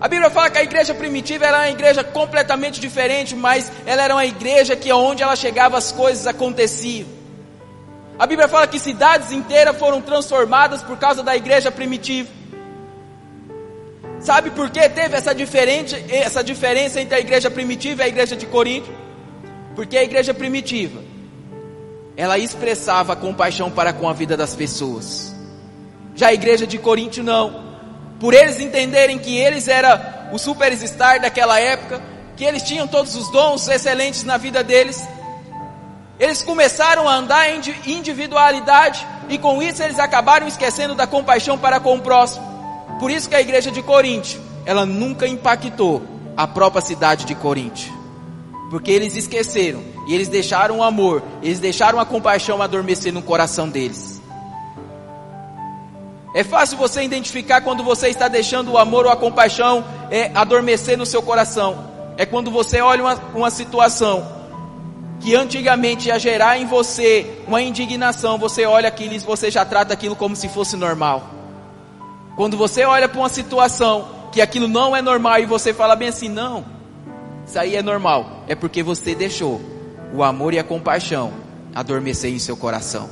A 0.00 0.06
Bíblia 0.06 0.30
fala 0.30 0.50
que 0.50 0.58
a 0.58 0.62
igreja 0.62 0.94
primitiva 0.94 1.44
era 1.44 1.58
uma 1.58 1.70
igreja 1.70 2.04
completamente 2.04 2.80
diferente, 2.80 3.34
mas 3.34 3.72
ela 3.84 4.02
era 4.02 4.14
uma 4.14 4.24
igreja 4.24 4.76
que 4.76 4.92
onde 4.92 5.22
ela 5.22 5.34
chegava 5.34 5.76
as 5.76 5.90
coisas 5.90 6.26
aconteciam. 6.26 7.17
A 8.18 8.26
Bíblia 8.26 8.48
fala 8.48 8.66
que 8.66 8.80
cidades 8.80 9.30
inteiras 9.30 9.76
foram 9.78 10.00
transformadas 10.00 10.82
por 10.82 10.98
causa 10.98 11.22
da 11.22 11.36
igreja 11.36 11.70
primitiva. 11.70 12.28
Sabe 14.20 14.50
por 14.50 14.68
que 14.70 14.88
teve 14.88 15.16
essa, 15.16 15.32
diferente, 15.32 15.94
essa 16.10 16.42
diferença 16.42 17.00
entre 17.00 17.14
a 17.14 17.20
igreja 17.20 17.48
primitiva 17.48 18.02
e 18.02 18.06
a 18.06 18.08
igreja 18.08 18.34
de 18.34 18.46
Corinto? 18.46 18.90
Porque 19.76 19.96
a 19.96 20.02
igreja 20.02 20.34
primitiva, 20.34 21.00
ela 22.16 22.36
expressava 22.36 23.14
compaixão 23.14 23.70
para 23.70 23.92
com 23.92 24.08
a 24.08 24.12
vida 24.12 24.36
das 24.36 24.56
pessoas. 24.56 25.32
Já 26.16 26.28
a 26.28 26.34
igreja 26.34 26.66
de 26.66 26.76
Corinto 26.76 27.22
não. 27.22 27.68
Por 28.18 28.34
eles 28.34 28.58
entenderem 28.58 29.20
que 29.20 29.38
eles 29.38 29.68
eram 29.68 30.00
o 30.32 30.38
superstar 30.38 31.20
daquela 31.20 31.60
época, 31.60 32.02
que 32.36 32.44
eles 32.44 32.64
tinham 32.64 32.88
todos 32.88 33.14
os 33.14 33.30
dons 33.30 33.68
excelentes 33.68 34.24
na 34.24 34.36
vida 34.36 34.64
deles, 34.64 35.06
eles 36.18 36.42
começaram 36.42 37.08
a 37.08 37.14
andar 37.14 37.48
em 37.48 37.60
individualidade 37.86 39.06
e 39.28 39.38
com 39.38 39.62
isso 39.62 39.82
eles 39.82 39.98
acabaram 39.98 40.48
esquecendo 40.48 40.94
da 40.94 41.06
compaixão 41.06 41.56
para 41.56 41.78
com 41.78 41.96
o 41.96 42.00
próximo. 42.00 42.44
Por 42.98 43.10
isso 43.10 43.28
que 43.28 43.36
a 43.36 43.40
igreja 43.40 43.70
de 43.70 43.82
Corinto, 43.82 44.40
ela 44.66 44.84
nunca 44.84 45.28
impactou 45.28 46.02
a 46.36 46.46
própria 46.46 46.82
cidade 46.82 47.24
de 47.24 47.34
Corinto. 47.34 47.96
Porque 48.70 48.90
eles 48.90 49.14
esqueceram 49.14 49.82
e 50.06 50.14
eles 50.14 50.28
deixaram 50.28 50.78
o 50.78 50.82
amor, 50.82 51.22
eles 51.42 51.60
deixaram 51.60 52.00
a 52.00 52.04
compaixão 52.04 52.60
adormecer 52.60 53.12
no 53.12 53.22
coração 53.22 53.68
deles. 53.68 54.20
É 56.34 56.42
fácil 56.42 56.76
você 56.76 57.02
identificar 57.02 57.60
quando 57.60 57.82
você 57.82 58.08
está 58.08 58.28
deixando 58.28 58.72
o 58.72 58.78
amor 58.78 59.06
ou 59.06 59.12
a 59.12 59.16
compaixão 59.16 59.84
é, 60.10 60.30
adormecer 60.34 60.98
no 60.98 61.06
seu 61.06 61.22
coração. 61.22 61.86
É 62.16 62.26
quando 62.26 62.50
você 62.50 62.80
olha 62.80 63.04
uma, 63.04 63.14
uma 63.34 63.50
situação 63.50 64.37
que 65.20 65.34
antigamente 65.34 66.08
ia 66.08 66.18
gerar 66.18 66.58
em 66.58 66.66
você 66.66 67.42
uma 67.46 67.60
indignação, 67.60 68.38
você 68.38 68.64
olha 68.64 68.88
aquilo 68.88 69.14
e 69.14 69.18
você 69.18 69.50
já 69.50 69.64
trata 69.64 69.92
aquilo 69.92 70.14
como 70.14 70.36
se 70.36 70.48
fosse 70.48 70.76
normal. 70.76 71.34
Quando 72.36 72.56
você 72.56 72.84
olha 72.84 73.08
para 73.08 73.18
uma 73.18 73.28
situação 73.28 74.08
que 74.30 74.40
aquilo 74.40 74.68
não 74.68 74.94
é 74.94 75.02
normal 75.02 75.40
e 75.40 75.46
você 75.46 75.74
fala 75.74 75.96
bem 75.96 76.08
assim, 76.08 76.28
não, 76.28 76.64
isso 77.46 77.58
aí 77.58 77.74
é 77.74 77.82
normal, 77.82 78.44
é 78.46 78.54
porque 78.54 78.82
você 78.82 79.14
deixou 79.14 79.60
o 80.14 80.22
amor 80.22 80.54
e 80.54 80.58
a 80.58 80.64
compaixão 80.64 81.32
adormecer 81.74 82.32
em 82.32 82.38
seu 82.38 82.56
coração. 82.56 83.08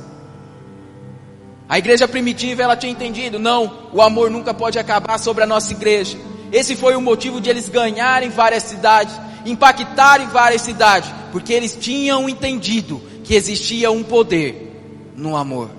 A 1.69 1.77
igreja 1.77 2.07
primitiva 2.07 2.63
ela 2.63 2.77
tinha 2.77 2.91
entendido, 2.91 3.37
não, 3.37 3.89
o 3.91 4.01
amor 4.01 4.29
nunca 4.29 4.53
pode 4.53 4.79
acabar 4.79 5.17
sobre 5.17 5.43
a 5.43 5.47
nossa 5.47 5.73
igreja. 5.73 6.17
Esse 6.51 6.77
foi 6.77 6.95
o 6.95 7.01
motivo 7.01 7.41
de 7.41 7.49
eles 7.49 7.67
ganharem 7.67 8.29
várias 8.29 8.63
cidades, 8.63 9.13
impactarem 9.45 10.27
várias 10.27 10.61
cidades, 10.61 11.09
porque 11.31 11.53
eles 11.53 11.75
tinham 11.75 12.27
entendido 12.27 13.01
que 13.23 13.35
existia 13.35 13.91
um 13.91 14.03
poder 14.03 15.11
no 15.15 15.35
amor. 15.35 15.69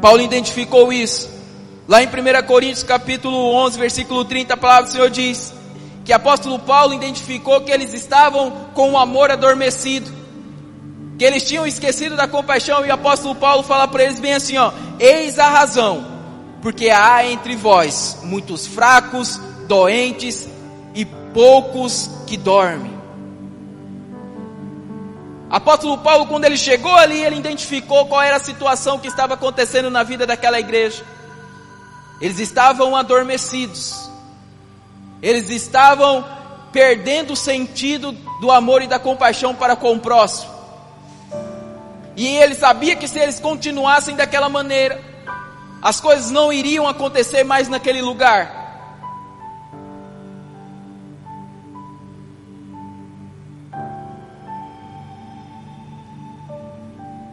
Paulo 0.00 0.20
identificou 0.20 0.92
isso. 0.92 1.30
Lá 1.86 2.02
em 2.02 2.06
1 2.06 2.46
Coríntios 2.46 2.82
capítulo 2.82 3.36
11, 3.54 3.78
versículo 3.78 4.24
30, 4.24 4.54
a 4.54 4.56
palavra 4.56 4.84
do 4.84 4.90
Senhor 4.90 5.10
diz 5.10 5.54
que 6.04 6.12
apóstolo 6.12 6.58
Paulo 6.58 6.92
identificou 6.92 7.60
que 7.60 7.70
eles 7.70 7.94
estavam 7.94 8.50
com 8.74 8.92
o 8.92 8.98
amor 8.98 9.30
adormecido, 9.30 10.10
que 11.16 11.24
eles 11.24 11.46
tinham 11.46 11.64
esquecido 11.64 12.16
da 12.16 12.26
compaixão 12.26 12.84
e 12.84 12.88
o 12.88 12.94
apóstolo 12.94 13.36
Paulo 13.36 13.62
fala 13.62 13.86
para 13.86 14.02
eles 14.02 14.18
bem 14.18 14.34
assim, 14.34 14.56
ó: 14.56 14.72
"Eis 14.98 15.38
a 15.38 15.48
razão, 15.48 16.04
porque 16.60 16.90
há 16.90 17.24
entre 17.30 17.54
vós 17.54 18.18
muitos 18.24 18.66
fracos, 18.66 19.40
doentes 19.66 20.48
e 20.94 21.04
poucos 21.04 22.10
que 22.26 22.36
dormem." 22.36 22.92
Apóstolo 25.52 25.98
Paulo, 25.98 26.26
quando 26.26 26.46
ele 26.46 26.56
chegou 26.56 26.94
ali, 26.94 27.22
ele 27.22 27.36
identificou 27.36 28.06
qual 28.06 28.22
era 28.22 28.36
a 28.36 28.40
situação 28.40 28.98
que 28.98 29.06
estava 29.06 29.34
acontecendo 29.34 29.90
na 29.90 30.02
vida 30.02 30.26
daquela 30.26 30.58
igreja. 30.58 31.04
Eles 32.22 32.38
estavam 32.38 32.96
adormecidos. 32.96 34.10
Eles 35.20 35.50
estavam 35.50 36.24
perdendo 36.72 37.34
o 37.34 37.36
sentido 37.36 38.12
do 38.40 38.50
amor 38.50 38.80
e 38.80 38.86
da 38.86 38.98
compaixão 38.98 39.54
para 39.54 39.76
com 39.76 39.92
o 39.92 40.00
próximo. 40.00 40.50
E 42.16 42.26
ele 42.26 42.54
sabia 42.54 42.96
que 42.96 43.06
se 43.06 43.18
eles 43.18 43.38
continuassem 43.38 44.16
daquela 44.16 44.48
maneira, 44.48 44.98
as 45.82 46.00
coisas 46.00 46.30
não 46.30 46.50
iriam 46.50 46.88
acontecer 46.88 47.44
mais 47.44 47.68
naquele 47.68 48.00
lugar. 48.00 48.61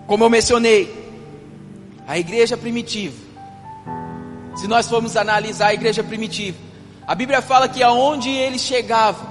Como 0.10 0.24
eu 0.24 0.30
mencionei, 0.30 0.92
a 2.08 2.18
igreja 2.18 2.58
primitiva, 2.58 3.16
se 4.56 4.68
nós 4.68 4.88
formos 4.88 5.16
analisar 5.16 5.68
a 5.68 5.74
igreja 5.75 6.04
primitiva, 6.04 6.58
a 7.06 7.13
Bíblia 7.13 7.44
fala 7.44 7.70
que 7.70 7.84
aonde 7.84 8.28
eles 8.28 8.63
chegavam, 8.63 9.24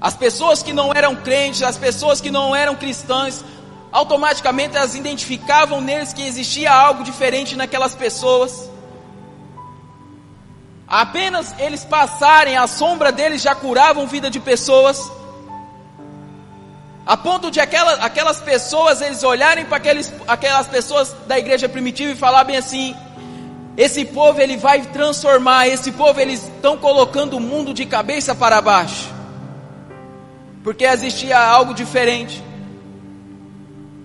as 0.00 0.14
pessoas 0.14 0.62
que 0.62 0.72
não 0.72 0.92
eram 0.94 1.16
crentes, 1.16 1.64
as 1.64 1.76
pessoas 1.76 2.20
que 2.20 2.30
não 2.30 2.54
eram 2.54 2.76
cristãs, 2.76 3.44
automaticamente 3.90 4.76
elas 4.76 4.94
identificavam 4.94 5.80
neles 5.80 6.12
que 6.12 6.22
existia 6.22 6.72
algo 6.72 7.02
diferente 7.02 7.56
naquelas 7.56 7.92
pessoas. 7.92 8.70
Apenas 10.86 11.52
eles 11.58 11.84
passarem, 11.84 12.56
a 12.56 12.68
sombra 12.68 13.10
deles 13.10 13.42
já 13.42 13.52
curavam 13.52 14.06
vida 14.06 14.30
de 14.30 14.38
pessoas. 14.38 15.10
A 17.06 17.16
ponto 17.16 17.50
de 17.50 17.60
aquelas, 17.60 18.02
aquelas 18.02 18.40
pessoas, 18.40 19.02
eles 19.02 19.22
olharem 19.22 19.66
para 19.66 19.76
aqueles, 19.76 20.12
aquelas 20.26 20.66
pessoas 20.66 21.14
da 21.26 21.38
igreja 21.38 21.68
primitiva 21.68 22.12
e 22.12 22.16
falar 22.16 22.44
bem 22.44 22.56
assim: 22.56 22.96
esse 23.76 24.06
povo 24.06 24.40
ele 24.40 24.56
vai 24.56 24.80
transformar, 24.82 25.68
esse 25.68 25.92
povo 25.92 26.18
eles 26.18 26.44
estão 26.44 26.78
colocando 26.78 27.36
o 27.36 27.40
mundo 27.40 27.74
de 27.74 27.84
cabeça 27.84 28.34
para 28.34 28.60
baixo. 28.62 29.12
Porque 30.62 30.84
existia 30.84 31.38
algo 31.38 31.74
diferente. 31.74 32.42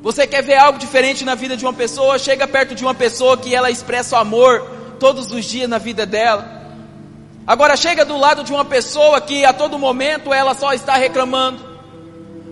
Você 0.01 0.27
quer 0.27 0.41
ver 0.41 0.57
algo 0.57 0.79
diferente 0.79 1.23
na 1.23 1.35
vida 1.35 1.55
de 1.55 1.65
uma 1.65 1.73
pessoa? 1.73 2.19
Chega 2.19 2.47
perto 2.47 2.75
de 2.75 2.83
uma 2.83 2.93
pessoa 2.93 3.37
que 3.37 3.53
ela 3.53 3.69
expressa 3.69 4.17
o 4.17 4.19
amor 4.19 4.61
todos 4.99 5.31
os 5.31 5.45
dias 5.45 5.69
na 5.69 5.77
vida 5.77 6.05
dela. 6.05 6.59
Agora 7.47 7.77
chega 7.77 8.03
do 8.03 8.17
lado 8.17 8.43
de 8.43 8.51
uma 8.51 8.65
pessoa 8.65 9.21
que 9.21 9.45
a 9.45 9.53
todo 9.53 9.79
momento 9.79 10.33
ela 10.33 10.53
só 10.53 10.73
está 10.73 10.95
reclamando. 10.95 11.68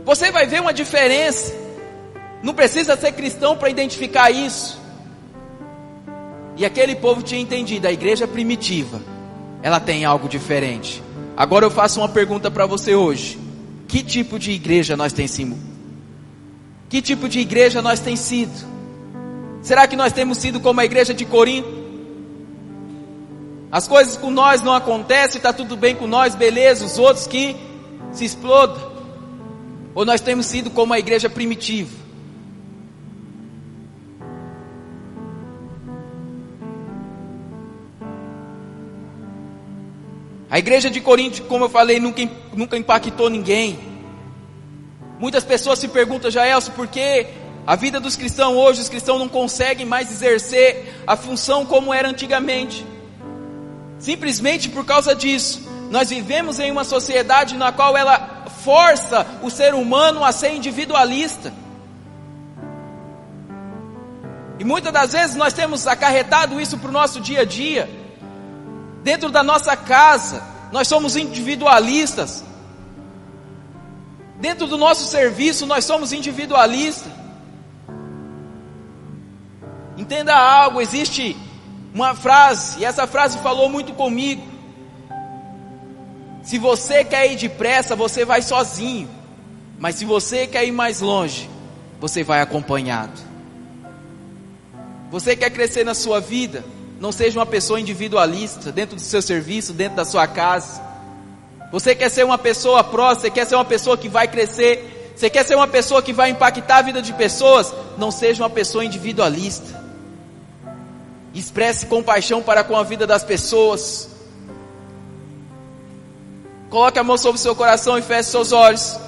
Você 0.08 0.32
vai 0.32 0.48
ver 0.48 0.62
uma 0.62 0.74
diferença. 0.74 1.54
Não 2.41 2.54
precisa 2.54 2.96
ser 2.96 3.12
cristão 3.12 3.58
para 3.58 3.70
identificar 3.70 4.32
isso. 4.32 4.80
E 6.56 6.65
aquele 6.65 6.96
povo 6.96 7.22
tinha 7.22 7.41
entendido, 7.41 7.86
a 7.86 7.91
igreja 7.91 8.26
primitiva, 8.26 9.02
ela 9.62 9.82
tem 9.82 10.06
algo 10.06 10.30
diferente. 10.30 11.04
Agora 11.36 11.65
eu 11.65 11.70
faço 11.70 12.00
uma 12.00 12.08
pergunta 12.08 12.50
para 12.50 12.65
você 12.65 12.96
hoje. 12.96 13.38
Que 13.86 14.02
tipo 14.02 14.39
de 14.39 14.52
igreja 14.52 14.96
nós 14.96 15.12
temos 15.12 15.32
sido? 15.32 15.58
Que 16.88 17.02
tipo 17.02 17.28
de 17.28 17.41
igreja 17.41 17.82
nós 17.82 18.00
temos 18.00 18.22
sido? 18.22 18.65
Será 19.62 19.88
que 19.88 19.98
nós 19.98 20.13
temos 20.13 20.38
sido 20.38 20.62
como 20.62 20.80
a 20.80 20.86
igreja 20.86 21.13
de 21.13 21.26
Corinto? 21.26 21.67
As 23.70 23.89
coisas 23.89 24.15
com 24.15 24.32
nós 24.32 24.62
não 24.62 24.74
acontecem, 24.74 25.36
está 25.36 25.52
tudo 25.52 25.76
bem 25.76 25.96
com 25.96 26.08
nós, 26.08 26.34
beleza, 26.34 26.86
os 26.86 26.98
outros 26.98 27.28
que 27.28 27.58
se 28.13 28.24
explodam. 28.24 28.87
Ou 29.98 30.06
nós 30.06 30.22
temos 30.22 30.46
sido 30.46 30.70
como 30.70 30.94
a 30.94 31.00
igreja 31.00 31.28
primitiva? 31.28 31.90
A 40.52 40.60
igreja 40.60 40.92
de 40.92 41.02
Corinto, 41.02 41.42
como 41.46 41.66
eu 41.66 41.70
falei, 41.70 42.00
nunca, 42.00 42.22
nunca 42.54 42.78
impactou 42.78 43.28
ninguém. 43.28 43.80
Muitas 45.18 45.44
pessoas 45.44 45.80
se 45.80 45.88
perguntam, 45.88 46.30
Jaelso, 46.30 46.74
por 46.74 46.86
que 46.86 47.26
a 47.66 47.76
vida 47.76 48.00
dos 48.00 48.16
cristãos 48.16 48.56
hoje, 48.56 48.82
os 48.82 48.90
cristãos 48.90 49.18
não 49.18 49.28
conseguem 49.28 49.88
mais 49.88 50.12
exercer 50.12 50.94
a 51.08 51.18
função 51.18 51.66
como 51.66 51.92
era 51.92 52.08
antigamente? 52.08 52.86
Simplesmente 53.98 54.70
por 54.70 54.86
causa 54.86 55.16
disso. 55.16 55.68
Nós 55.90 56.12
vivemos 56.12 56.60
em 56.60 56.70
uma 56.70 56.84
sociedade 56.84 57.56
na 57.56 57.72
qual 57.72 57.98
ela 57.98 58.37
força 58.67 59.25
o 59.41 59.49
ser 59.49 59.73
humano 59.73 60.25
a 60.25 60.34
ser 60.34 60.53
individualista. 60.53 61.53
E 64.60 64.63
muitas 64.65 64.91
das 64.91 65.13
vezes 65.13 65.38
nós 65.38 65.53
temos 65.53 65.88
acarretado 65.88 66.60
isso 66.60 66.77
para 66.77 66.89
o 66.89 66.91
nosso 66.91 67.21
dia 67.21 67.41
a 67.41 67.45
dia. 67.45 67.89
Dentro 69.03 69.32
da 69.32 69.41
nossa 69.41 69.77
casa, 69.77 70.43
nós 70.69 70.86
somos 70.86 71.15
individualistas. 71.15 72.43
Dentro 74.36 74.67
do 74.67 74.77
nosso 74.77 75.06
serviço, 75.06 75.65
nós 75.65 75.86
somos 75.86 76.12
individualistas. 76.12 77.13
Entenda 79.95 80.36
algo, 80.36 80.82
existe 80.82 81.38
uma 81.93 82.13
frase, 82.13 82.82
e 82.82 82.86
essa 82.86 83.08
frase 83.08 83.38
falou 83.38 83.69
muito 83.69 83.93
comigo. 83.93 84.57
Se 86.48 86.58
você 86.58 87.04
quer 87.04 87.30
ir 87.30 87.36
depressa, 87.36 87.94
você 87.94 88.24
vai 88.24 88.42
sozinho. 88.42 89.10
Mas 89.78 89.96
se 89.96 90.06
você 90.06 90.48
quer 90.48 90.66
ir 90.66 90.72
mais 90.72 91.02
longe, 91.02 91.50
você 92.00 92.24
vai 92.24 92.40
acompanhado. 92.40 93.20
Você 95.12 95.36
quer 95.36 95.50
crescer 95.50 95.84
na 95.84 95.94
sua 95.94 96.22
vida? 96.22 96.64
Não 97.02 97.12
seja 97.12 97.38
uma 97.38 97.46
pessoa 97.46 97.82
individualista 97.82 98.72
dentro 98.72 98.96
do 98.96 99.02
seu 99.02 99.22
serviço, 99.22 99.74
dentro 99.74 99.98
da 99.98 100.06
sua 100.06 100.26
casa. 100.26 100.82
Você 101.70 101.94
quer 101.94 102.08
ser 102.08 102.24
uma 102.24 102.38
pessoa 102.38 102.82
próxima, 102.82 103.24
você 103.24 103.30
quer 103.30 103.46
ser 103.46 103.56
uma 103.56 103.66
pessoa 103.66 103.98
que 103.98 104.08
vai 104.08 104.26
crescer, 104.30 105.12
você 105.18 105.30
quer 105.30 105.46
ser 105.46 105.56
uma 105.56 105.68
pessoa 105.68 106.02
que 106.02 106.14
vai 106.14 106.30
impactar 106.30 106.78
a 106.78 106.82
vida 106.82 107.02
de 107.02 107.12
pessoas? 107.12 107.74
Não 107.98 108.10
seja 108.10 108.42
uma 108.42 108.50
pessoa 108.50 108.86
individualista. 108.86 109.84
Expresse 111.34 111.88
compaixão 111.88 112.42
para 112.42 112.64
com 112.64 112.78
a 112.78 112.84
vida 112.84 113.06
das 113.06 113.26
pessoas. 113.26 114.16
Coloque 116.69 116.99
a 116.99 117.03
mão 117.03 117.17
sobre 117.17 117.39
o 117.39 117.41
seu 117.41 117.56
coração 117.56 117.97
e 117.97 118.01
feche 118.01 118.30
seus 118.30 118.51
olhos. 118.51 118.99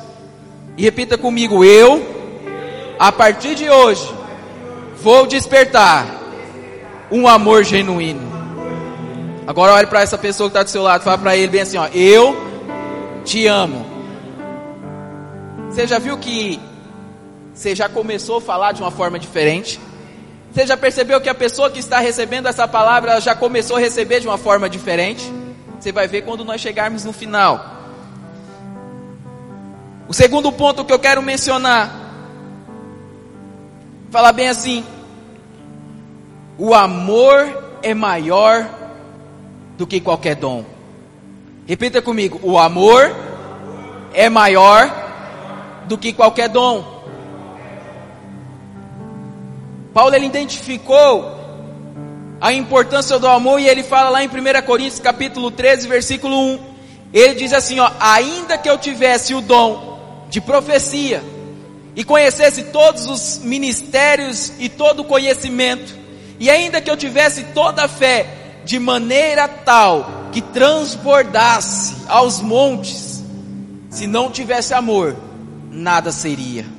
E 0.77 0.83
repita 0.83 1.17
comigo: 1.17 1.63
Eu, 1.63 2.05
a 2.97 3.11
partir 3.11 3.55
de 3.55 3.69
hoje, 3.69 4.09
vou 5.01 5.27
despertar 5.27 6.05
um 7.11 7.27
amor 7.27 7.63
genuíno. 7.63 8.29
Agora 9.45 9.73
olhe 9.73 9.87
para 9.87 10.01
essa 10.01 10.17
pessoa 10.17 10.49
que 10.49 10.55
está 10.55 10.63
do 10.63 10.69
seu 10.69 10.83
lado, 10.83 11.03
fala 11.03 11.17
para 11.17 11.35
ele 11.35 11.47
bem 11.47 11.61
assim: 11.61 11.77
ó, 11.77 11.87
Eu 11.87 12.35
te 13.25 13.45
amo. 13.45 13.85
Você 15.69 15.85
já 15.85 15.99
viu 15.99 16.17
que 16.17 16.59
você 17.53 17.75
já 17.75 17.89
começou 17.89 18.37
a 18.37 18.41
falar 18.41 18.71
de 18.71 18.81
uma 18.81 18.89
forma 18.89 19.19
diferente? 19.19 19.79
Você 20.51 20.65
já 20.65 20.77
percebeu 20.77 21.19
que 21.19 21.29
a 21.29 21.35
pessoa 21.35 21.69
que 21.69 21.79
está 21.79 21.99
recebendo 21.99 22.47
essa 22.47 22.67
palavra 22.67 23.19
já 23.19 23.35
começou 23.35 23.75
a 23.75 23.79
receber 23.79 24.21
de 24.21 24.27
uma 24.27 24.37
forma 24.37 24.69
diferente? 24.69 25.29
Você 25.79 25.91
vai 25.91 26.07
ver 26.07 26.23
quando 26.23 26.43
nós 26.43 26.59
chegarmos 26.59 27.05
no 27.05 27.13
final. 27.13 27.77
O 30.09 30.13
segundo 30.13 30.51
ponto 30.51 30.83
que 30.83 30.91
eu 30.91 30.99
quero 30.99 31.21
mencionar, 31.21 31.89
fala 34.11 34.33
bem 34.33 34.49
assim: 34.49 34.83
o 36.57 36.73
amor 36.73 37.77
é 37.81 37.93
maior 37.93 38.67
do 39.77 39.87
que 39.87 40.01
qualquer 40.01 40.35
dom. 40.35 40.65
Repita 41.65 42.01
comigo: 42.01 42.39
o 42.43 42.59
amor 42.59 43.15
é 44.13 44.27
maior 44.27 44.91
do 45.87 45.97
que 45.97 46.11
qualquer 46.11 46.49
dom. 46.49 46.99
Paulo 49.93 50.13
ele 50.13 50.25
identificou 50.25 51.38
a 52.41 52.53
importância 52.53 53.19
do 53.19 53.27
amor 53.27 53.59
e 53.59 53.67
ele 53.67 53.83
fala 53.83 54.09
lá 54.09 54.23
em 54.23 54.27
1 54.27 54.61
Coríntios 54.65 54.99
capítulo 54.99 55.51
13, 55.51 55.87
versículo 55.87 56.35
1. 56.53 56.59
Ele 57.13 57.35
diz 57.35 57.53
assim, 57.53 57.79
ó: 57.79 57.91
"Ainda 57.99 58.57
que 58.57 58.69
eu 58.69 58.77
tivesse 58.77 59.33
o 59.33 59.41
dom 59.41 60.25
de 60.29 60.39
profecia 60.39 61.21
e 61.95 62.03
conhecesse 62.03 62.63
todos 62.65 63.07
os 63.07 63.39
ministérios 63.39 64.53
e 64.59 64.69
todo 64.69 65.01
o 65.01 65.05
conhecimento, 65.05 65.95
e 66.39 66.49
ainda 66.49 66.79
que 66.79 66.89
eu 66.89 66.95
tivesse 66.95 67.43
toda 67.53 67.83
a 67.83 67.87
fé 67.87 68.25
de 68.63 68.79
maneira 68.79 69.47
tal 69.47 70.29
que 70.31 70.41
transbordasse 70.41 71.95
aos 72.07 72.39
montes, 72.39 73.23
se 73.89 74.07
não 74.07 74.31
tivesse 74.31 74.73
amor, 74.73 75.15
nada 75.69 76.11
seria." 76.11 76.78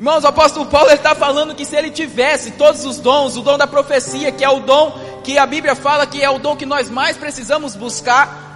Irmãos, 0.00 0.24
o 0.24 0.28
apóstolo 0.28 0.64
Paulo 0.64 0.90
está 0.90 1.14
falando 1.14 1.54
que 1.54 1.66
se 1.66 1.76
ele 1.76 1.90
tivesse 1.90 2.52
todos 2.52 2.86
os 2.86 2.98
dons, 2.98 3.36
o 3.36 3.42
dom 3.42 3.58
da 3.58 3.66
profecia, 3.66 4.32
que 4.32 4.42
é 4.42 4.48
o 4.48 4.60
dom 4.60 4.98
que 5.22 5.36
a 5.36 5.44
Bíblia 5.44 5.76
fala 5.76 6.06
que 6.06 6.24
é 6.24 6.30
o 6.30 6.38
dom 6.38 6.56
que 6.56 6.64
nós 6.64 6.88
mais 6.88 7.18
precisamos 7.18 7.76
buscar, 7.76 8.48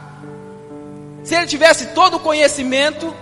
se 1.23 1.35
ele 1.35 1.47
tivesse 1.47 1.89
todo 1.89 2.17
o 2.17 2.21
conhecimento, 2.21 3.15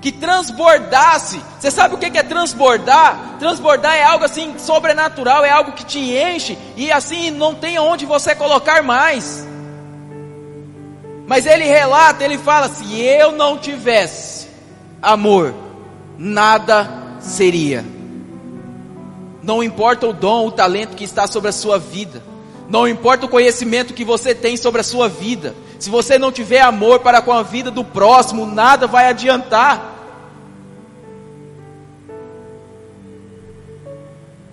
que 0.00 0.12
transbordasse, 0.12 1.42
você 1.58 1.72
sabe 1.72 1.96
o 1.96 1.98
que 1.98 2.16
é 2.16 2.22
transbordar? 2.22 3.34
Transbordar 3.40 3.96
é 3.96 4.04
algo 4.04 4.24
assim 4.24 4.56
sobrenatural, 4.60 5.44
é 5.44 5.50
algo 5.50 5.72
que 5.72 5.84
te 5.84 5.98
enche 5.98 6.56
e 6.76 6.92
assim 6.92 7.32
não 7.32 7.52
tem 7.52 7.80
onde 7.80 8.06
você 8.06 8.32
colocar 8.36 8.80
mais. 8.84 9.44
Mas 11.26 11.46
ele 11.46 11.64
relata, 11.64 12.24
ele 12.24 12.38
fala: 12.38 12.68
se 12.68 12.96
eu 13.00 13.32
não 13.32 13.58
tivesse 13.58 14.46
amor, 15.02 15.52
nada 16.18 16.90
seria. 17.20 17.84
Não 19.42 19.62
importa 19.62 20.06
o 20.06 20.12
dom, 20.12 20.48
o 20.48 20.52
talento 20.52 20.96
que 20.96 21.04
está 21.04 21.26
sobre 21.26 21.48
a 21.48 21.52
sua 21.52 21.78
vida. 21.78 22.22
Não 22.68 22.86
importa 22.86 23.24
o 23.24 23.28
conhecimento 23.28 23.94
que 23.94 24.04
você 24.04 24.34
tem 24.34 24.56
sobre 24.56 24.80
a 24.80 24.84
sua 24.84 25.08
vida. 25.08 25.54
Se 25.78 25.88
você 25.88 26.18
não 26.18 26.32
tiver 26.32 26.60
amor 26.60 27.00
para 27.00 27.22
com 27.22 27.32
a 27.32 27.42
vida 27.42 27.70
do 27.70 27.84
próximo, 27.84 28.44
nada 28.44 28.86
vai 28.86 29.06
adiantar. 29.06 29.94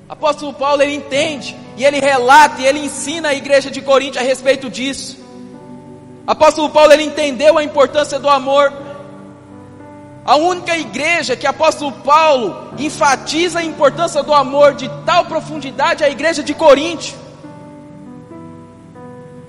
Apóstolo 0.07 0.53
Paulo 0.53 0.81
ele 0.83 0.93
entende 0.93 1.57
e 1.75 1.83
ele 1.83 1.99
relata 1.99 2.61
e 2.61 2.65
ele 2.65 2.79
ensina 2.79 3.29
a 3.29 3.33
igreja 3.33 3.71
de 3.71 3.81
Corinto 3.81 4.19
a 4.19 4.21
respeito 4.21 4.69
disso. 4.69 5.17
Apóstolo 6.25 6.69
Paulo 6.69 6.93
ele 6.93 7.03
entendeu 7.03 7.57
a 7.57 7.63
importância 7.63 8.17
do 8.17 8.29
amor 8.29 8.71
a 10.25 10.37
única 10.37 10.75
igreja 10.75 11.35
que 11.35 11.45
o 11.45 11.49
apóstolo 11.51 11.91
Paulo 11.91 12.73
enfatiza 12.79 13.59
a 13.59 13.63
importância 13.63 14.23
do 14.23 14.33
amor 14.33 14.73
de 14.73 14.89
tal 15.05 15.25
profundidade 15.25 16.03
é 16.03 16.07
a 16.07 16.09
igreja 16.09 16.41
de 16.41 16.55
Corinto. 16.55 17.13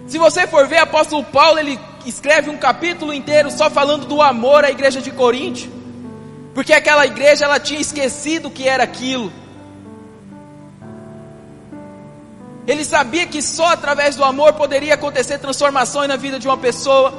Se 0.07 0.19
você 0.19 0.47
for 0.47 0.69
ver, 0.69 0.81
o 0.81 0.83
apóstolo 0.83 1.25
Paulo 1.25 1.59
ele 1.59 1.81
escreve 2.05 2.51
um 2.51 2.59
capítulo 2.59 3.15
inteiro 3.15 3.51
só 3.51 3.71
falando 3.71 4.07
do 4.07 4.21
amor 4.21 4.67
à 4.67 4.71
igreja 4.71 5.01
de 5.01 5.11
Corinto, 5.11 5.67
porque 6.55 6.75
aquela 6.75 7.07
igreja 7.07 7.47
ela 7.47 7.59
tinha 7.59 7.81
esquecido 7.81 8.49
o 8.49 8.51
que 8.51 8.69
era 8.69 8.85
aquilo. 8.85 9.33
Ele 12.67 12.85
sabia 12.85 13.27
que 13.27 13.41
só 13.41 13.69
através 13.69 14.15
do 14.15 14.25
amor 14.25 14.53
poderia 14.53 14.93
acontecer 14.93 15.39
transformações 15.39 16.09
na 16.09 16.17
vida 16.17 16.39
de 16.39 16.47
uma 16.47 16.59
pessoa. 16.59 17.15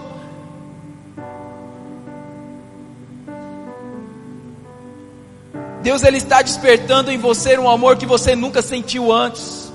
Deus 5.88 6.04
ele 6.04 6.18
está 6.18 6.42
despertando 6.42 7.10
em 7.10 7.18
você 7.18 7.58
um 7.58 7.70
amor 7.70 7.96
que 7.96 8.06
você 8.06 8.36
nunca 8.36 8.62
sentiu 8.62 9.10
antes. 9.10 9.72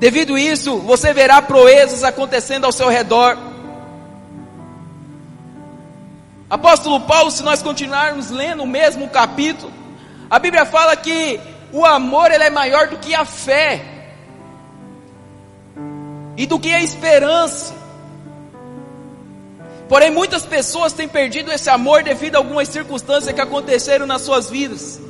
Devido 0.00 0.38
isso, 0.38 0.78
você 0.78 1.12
verá 1.12 1.42
proezas 1.42 2.02
acontecendo 2.02 2.64
ao 2.64 2.72
seu 2.72 2.88
redor. 2.88 3.36
Apóstolo 6.48 7.00
Paulo, 7.00 7.30
se 7.30 7.42
nós 7.42 7.60
continuarmos 7.60 8.30
lendo 8.30 8.62
o 8.62 8.66
mesmo 8.66 9.06
capítulo, 9.10 9.70
a 10.30 10.38
Bíblia 10.38 10.64
fala 10.64 10.96
que 10.96 11.38
o 11.74 11.84
amor 11.84 12.30
ele 12.32 12.44
é 12.44 12.48
maior 12.48 12.88
do 12.88 12.96
que 12.96 13.14
a 13.14 13.26
fé 13.26 13.84
e 16.38 16.46
do 16.46 16.58
que 16.58 16.72
a 16.72 16.82
esperança. 16.82 17.74
Porém, 19.90 20.10
muitas 20.10 20.46
pessoas 20.46 20.94
têm 20.94 21.06
perdido 21.06 21.52
esse 21.52 21.68
amor 21.68 22.02
devido 22.02 22.36
a 22.36 22.38
algumas 22.38 22.68
circunstâncias 22.68 23.34
que 23.34 23.40
aconteceram 23.42 24.06
nas 24.06 24.22
suas 24.22 24.48
vidas. 24.48 25.06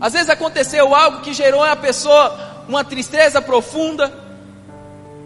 Às 0.00 0.12
vezes 0.12 0.28
aconteceu 0.28 0.94
algo 0.94 1.20
que 1.20 1.32
gerou 1.32 1.62
a 1.62 1.76
pessoa 1.76 2.64
uma 2.68 2.84
tristeza 2.84 3.40
profunda, 3.40 4.12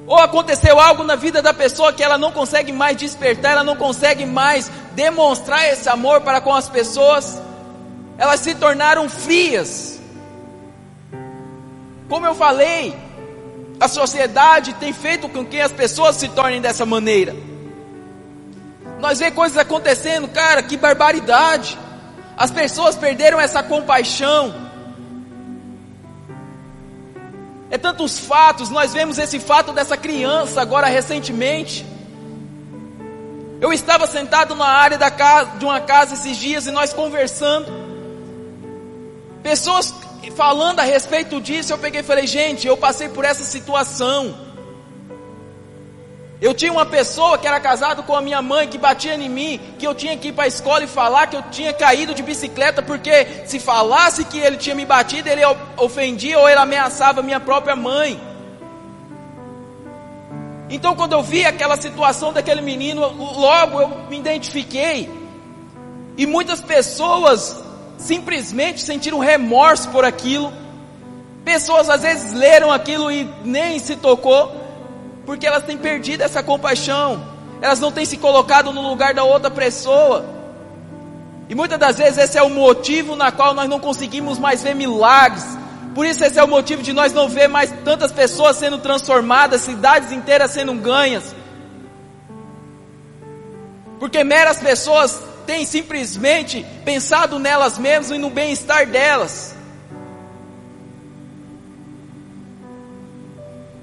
ou 0.06 0.18
aconteceu 0.18 0.78
algo 0.78 1.04
na 1.04 1.16
vida 1.16 1.40
da 1.40 1.54
pessoa 1.54 1.92
que 1.92 2.02
ela 2.02 2.18
não 2.18 2.32
consegue 2.32 2.72
mais 2.72 2.96
despertar, 2.96 3.52
ela 3.52 3.64
não 3.64 3.76
consegue 3.76 4.26
mais 4.26 4.70
demonstrar 4.92 5.66
esse 5.68 5.88
amor 5.88 6.20
para 6.20 6.40
com 6.40 6.54
as 6.54 6.68
pessoas, 6.68 7.40
elas 8.18 8.40
se 8.40 8.54
tornaram 8.54 9.08
frias. 9.08 10.00
Como 12.08 12.26
eu 12.26 12.34
falei, 12.34 12.94
a 13.78 13.88
sociedade 13.88 14.74
tem 14.74 14.92
feito 14.92 15.28
com 15.28 15.44
que 15.44 15.60
as 15.60 15.72
pessoas 15.72 16.16
se 16.16 16.28
tornem 16.28 16.60
dessa 16.60 16.84
maneira. 16.84 17.34
Nós 18.98 19.18
vemos 19.18 19.34
coisas 19.34 19.56
acontecendo, 19.56 20.28
cara, 20.28 20.62
que 20.62 20.76
barbaridade. 20.76 21.78
As 22.40 22.50
pessoas 22.50 22.96
perderam 22.96 23.38
essa 23.38 23.62
compaixão. 23.62 24.54
É 27.70 27.76
tantos 27.76 28.18
fatos, 28.18 28.70
nós 28.70 28.94
vemos 28.94 29.18
esse 29.18 29.38
fato 29.38 29.72
dessa 29.72 29.94
criança 29.94 30.62
agora 30.62 30.86
recentemente. 30.86 31.84
Eu 33.60 33.74
estava 33.74 34.06
sentado 34.06 34.54
na 34.54 34.64
área 34.64 34.96
da 34.96 35.10
casa, 35.10 35.58
de 35.58 35.66
uma 35.66 35.82
casa 35.82 36.14
esses 36.14 36.38
dias 36.38 36.66
e 36.66 36.70
nós 36.70 36.94
conversando. 36.94 37.70
Pessoas 39.42 39.94
falando 40.34 40.80
a 40.80 40.84
respeito 40.84 41.42
disso, 41.42 41.74
eu 41.74 41.78
peguei 41.78 42.00
e 42.00 42.04
falei, 42.04 42.26
gente, 42.26 42.66
eu 42.66 42.74
passei 42.74 43.10
por 43.10 43.26
essa 43.26 43.44
situação. 43.44 44.34
Eu 46.40 46.54
tinha 46.54 46.72
uma 46.72 46.86
pessoa 46.86 47.36
que 47.36 47.46
era 47.46 47.60
casado 47.60 48.02
com 48.02 48.14
a 48.14 48.22
minha 48.22 48.40
mãe 48.40 48.66
que 48.66 48.78
batia 48.78 49.14
em 49.14 49.28
mim, 49.28 49.60
que 49.78 49.86
eu 49.86 49.94
tinha 49.94 50.16
que 50.16 50.28
ir 50.28 50.32
para 50.32 50.44
a 50.44 50.48
escola 50.48 50.84
e 50.84 50.86
falar 50.86 51.26
que 51.26 51.36
eu 51.36 51.42
tinha 51.50 51.70
caído 51.70 52.14
de 52.14 52.22
bicicleta, 52.22 52.80
porque 52.80 53.44
se 53.44 53.60
falasse 53.60 54.24
que 54.24 54.38
ele 54.38 54.56
tinha 54.56 54.74
me 54.74 54.86
batido, 54.86 55.28
ele 55.28 55.42
ofendia 55.76 56.38
ou 56.38 56.48
ele 56.48 56.58
ameaçava 56.58 57.22
minha 57.22 57.38
própria 57.38 57.76
mãe. 57.76 58.18
Então, 60.70 60.96
quando 60.96 61.12
eu 61.12 61.22
vi 61.22 61.44
aquela 61.44 61.76
situação 61.76 62.32
daquele 62.32 62.62
menino, 62.62 63.02
logo 63.02 63.78
eu 63.78 63.88
me 64.08 64.18
identifiquei. 64.18 65.10
E 66.16 66.24
muitas 66.24 66.62
pessoas 66.62 67.62
simplesmente 67.98 68.80
sentiram 68.80 69.18
remorso 69.18 69.90
por 69.90 70.06
aquilo. 70.06 70.50
Pessoas 71.44 71.90
às 71.90 72.00
vezes 72.00 72.32
leram 72.32 72.72
aquilo 72.72 73.10
e 73.10 73.28
nem 73.44 73.78
se 73.78 73.96
tocou 73.96 74.59
porque 75.24 75.46
elas 75.46 75.64
têm 75.64 75.76
perdido 75.76 76.22
essa 76.22 76.42
compaixão, 76.42 77.24
elas 77.60 77.80
não 77.80 77.92
têm 77.92 78.04
se 78.04 78.16
colocado 78.16 78.72
no 78.72 78.80
lugar 78.80 79.14
da 79.14 79.24
outra 79.24 79.50
pessoa. 79.50 80.24
E 81.48 81.54
muitas 81.54 81.78
das 81.78 81.96
vezes 81.96 82.18
esse 82.18 82.38
é 82.38 82.42
o 82.42 82.48
motivo 82.50 83.16
na 83.16 83.32
qual 83.32 83.54
nós 83.54 83.68
não 83.68 83.80
conseguimos 83.80 84.38
mais 84.38 84.62
ver 84.62 84.74
milagres. 84.74 85.44
Por 85.94 86.06
isso 86.06 86.24
esse 86.24 86.38
é 86.38 86.44
o 86.44 86.48
motivo 86.48 86.82
de 86.82 86.92
nós 86.92 87.12
não 87.12 87.28
ver 87.28 87.48
mais 87.48 87.72
tantas 87.84 88.12
pessoas 88.12 88.56
sendo 88.56 88.78
transformadas, 88.78 89.62
cidades 89.62 90.12
inteiras 90.12 90.52
sendo 90.52 90.72
ganhas. 90.74 91.34
Porque 93.98 94.22
meras 94.22 94.58
pessoas 94.58 95.20
têm 95.44 95.66
simplesmente 95.66 96.64
pensado 96.84 97.38
nelas 97.38 97.76
mesmas 97.76 98.16
e 98.16 98.18
no 98.18 98.30
bem-estar 98.30 98.86
delas. 98.86 99.54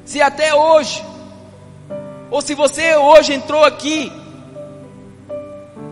Se 0.06 0.22
até 0.22 0.56
hoje 0.56 1.04
ou 2.30 2.42
se 2.42 2.54
você 2.54 2.96
hoje 2.96 3.34
entrou 3.34 3.64
aqui 3.64 4.12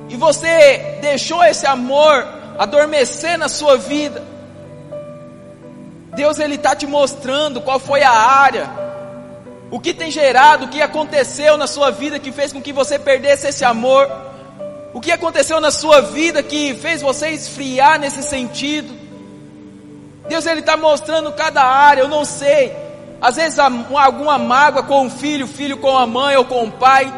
e 0.09 0.15
você 0.15 0.97
deixou 1.01 1.43
esse 1.43 1.65
amor 1.65 2.27
adormecer 2.57 3.37
na 3.37 3.47
sua 3.47 3.77
vida, 3.77 4.23
Deus 6.15 6.39
ele 6.39 6.55
está 6.55 6.75
te 6.75 6.87
mostrando 6.87 7.61
qual 7.61 7.77
foi 7.79 8.01
a 8.01 8.11
área 8.11 8.85
O 9.71 9.79
que 9.79 9.93
tem 9.93 10.11
gerado, 10.11 10.65
o 10.65 10.69
que 10.69 10.81
aconteceu 10.81 11.57
na 11.57 11.67
sua 11.67 11.91
vida 11.91 12.19
que 12.19 12.31
fez 12.31 12.53
com 12.53 12.61
que 12.61 12.71
você 12.71 12.99
perdesse 12.99 13.47
esse 13.47 13.65
amor? 13.65 14.09
O 14.93 15.01
que 15.01 15.11
aconteceu 15.11 15.59
na 15.59 15.71
sua 15.71 16.01
vida 16.01 16.41
que 16.41 16.73
fez 16.75 17.01
você 17.01 17.29
esfriar 17.31 17.99
nesse 17.99 18.23
sentido? 18.23 18.93
Deus 20.29 20.45
ele 20.45 20.61
está 20.61 20.77
mostrando 20.77 21.31
cada 21.33 21.63
área, 21.63 22.01
eu 22.01 22.07
não 22.07 22.23
sei. 22.23 22.84
Às 23.21 23.35
vezes 23.37 23.57
alguma 23.59 24.37
mágoa 24.37 24.83
com 24.83 25.07
o 25.07 25.09
filho, 25.09 25.47
filho 25.47 25.77
com 25.77 25.97
a 25.97 26.05
mãe 26.05 26.35
ou 26.35 26.45
com 26.45 26.65
o 26.65 26.71
pai. 26.71 27.11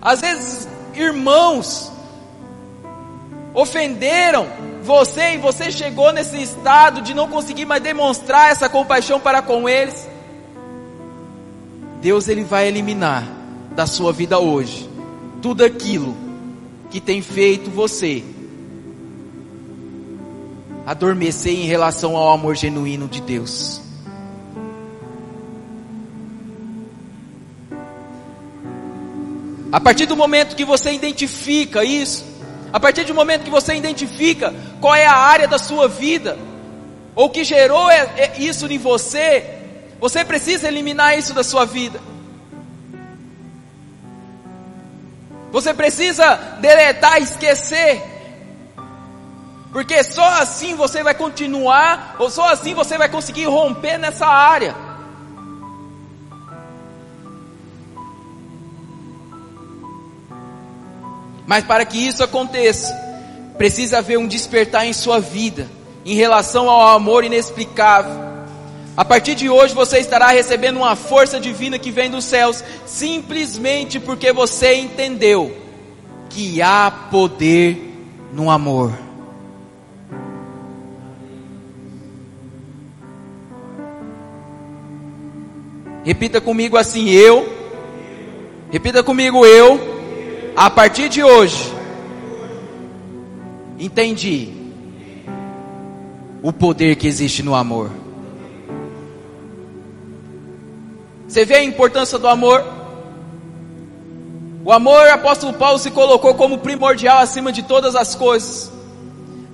Às 0.00 0.20
vezes 0.20 0.68
irmãos 0.94 1.90
ofenderam 3.54 4.46
você 4.82 5.34
e 5.34 5.38
você 5.38 5.72
chegou 5.72 6.12
nesse 6.12 6.40
estado 6.42 7.00
de 7.00 7.14
não 7.14 7.28
conseguir 7.28 7.64
mais 7.64 7.82
demonstrar 7.82 8.50
essa 8.50 8.68
compaixão 8.68 9.18
para 9.18 9.40
com 9.40 9.68
eles. 9.68 10.08
Deus 12.00 12.28
ele 12.28 12.44
vai 12.44 12.68
eliminar 12.68 13.26
da 13.74 13.86
sua 13.86 14.12
vida 14.12 14.38
hoje 14.38 14.88
tudo 15.40 15.64
aquilo 15.64 16.14
que 16.90 17.00
tem 17.00 17.20
feito 17.20 17.70
você 17.70 18.22
adormecer 20.86 21.52
em 21.52 21.66
relação 21.66 22.16
ao 22.16 22.32
amor 22.32 22.54
genuíno 22.54 23.08
de 23.08 23.20
Deus. 23.20 23.83
A 29.74 29.80
partir 29.80 30.06
do 30.06 30.16
momento 30.16 30.54
que 30.54 30.64
você 30.64 30.92
identifica 30.92 31.82
isso, 31.82 32.24
a 32.72 32.78
partir 32.78 33.02
do 33.02 33.12
momento 33.12 33.42
que 33.42 33.50
você 33.50 33.74
identifica 33.74 34.54
qual 34.80 34.94
é 34.94 35.04
a 35.04 35.16
área 35.16 35.48
da 35.48 35.58
sua 35.58 35.88
vida, 35.88 36.38
ou 37.12 37.28
que 37.28 37.42
gerou 37.42 37.90
é, 37.90 38.08
é 38.16 38.34
isso 38.38 38.68
em 38.68 38.78
você, 38.78 39.44
você 40.00 40.24
precisa 40.24 40.68
eliminar 40.68 41.18
isso 41.18 41.34
da 41.34 41.42
sua 41.42 41.64
vida. 41.64 42.00
Você 45.50 45.74
precisa 45.74 46.36
deletar, 46.60 47.20
esquecer. 47.20 48.00
Porque 49.72 50.04
só 50.04 50.40
assim 50.40 50.76
você 50.76 51.02
vai 51.02 51.14
continuar, 51.14 52.14
ou 52.20 52.30
só 52.30 52.48
assim 52.52 52.74
você 52.74 52.96
vai 52.96 53.08
conseguir 53.08 53.46
romper 53.46 53.98
nessa 53.98 54.24
área. 54.24 54.93
Mas 61.46 61.64
para 61.64 61.84
que 61.84 61.98
isso 61.98 62.22
aconteça, 62.22 62.92
precisa 63.58 63.98
haver 63.98 64.18
um 64.18 64.26
despertar 64.26 64.86
em 64.86 64.92
sua 64.92 65.20
vida, 65.20 65.68
em 66.04 66.14
relação 66.14 66.68
ao 66.68 66.88
amor 66.88 67.24
inexplicável 67.24 68.34
a 68.96 69.04
partir 69.04 69.34
de 69.34 69.50
hoje 69.50 69.74
você 69.74 69.98
estará 69.98 70.28
recebendo 70.28 70.76
uma 70.76 70.94
força 70.94 71.40
divina 71.40 71.78
que 71.80 71.90
vem 71.90 72.08
dos 72.08 72.24
céus, 72.24 72.62
simplesmente 72.86 73.98
porque 73.98 74.32
você 74.32 74.74
entendeu 74.74 75.56
que 76.30 76.62
há 76.62 76.92
poder 77.10 77.92
no 78.32 78.48
amor. 78.48 78.92
Repita 86.04 86.40
comigo 86.40 86.76
assim: 86.76 87.08
eu. 87.10 87.52
Repita 88.70 89.02
comigo: 89.02 89.44
eu. 89.44 89.93
A 90.56 90.70
partir 90.70 91.08
de 91.08 91.20
hoje, 91.20 91.74
entendi 93.76 94.52
o 96.40 96.52
poder 96.52 96.94
que 96.94 97.08
existe 97.08 97.42
no 97.42 97.56
amor. 97.56 97.90
Você 101.26 101.44
vê 101.44 101.56
a 101.56 101.64
importância 101.64 102.20
do 102.20 102.28
amor? 102.28 102.64
O 104.64 104.70
amor, 104.70 105.08
o 105.08 105.12
apóstolo 105.12 105.54
Paulo 105.54 105.76
se 105.76 105.90
colocou 105.90 106.34
como 106.34 106.58
primordial 106.58 107.18
acima 107.18 107.50
de 107.50 107.64
todas 107.64 107.96
as 107.96 108.14
coisas. 108.14 108.70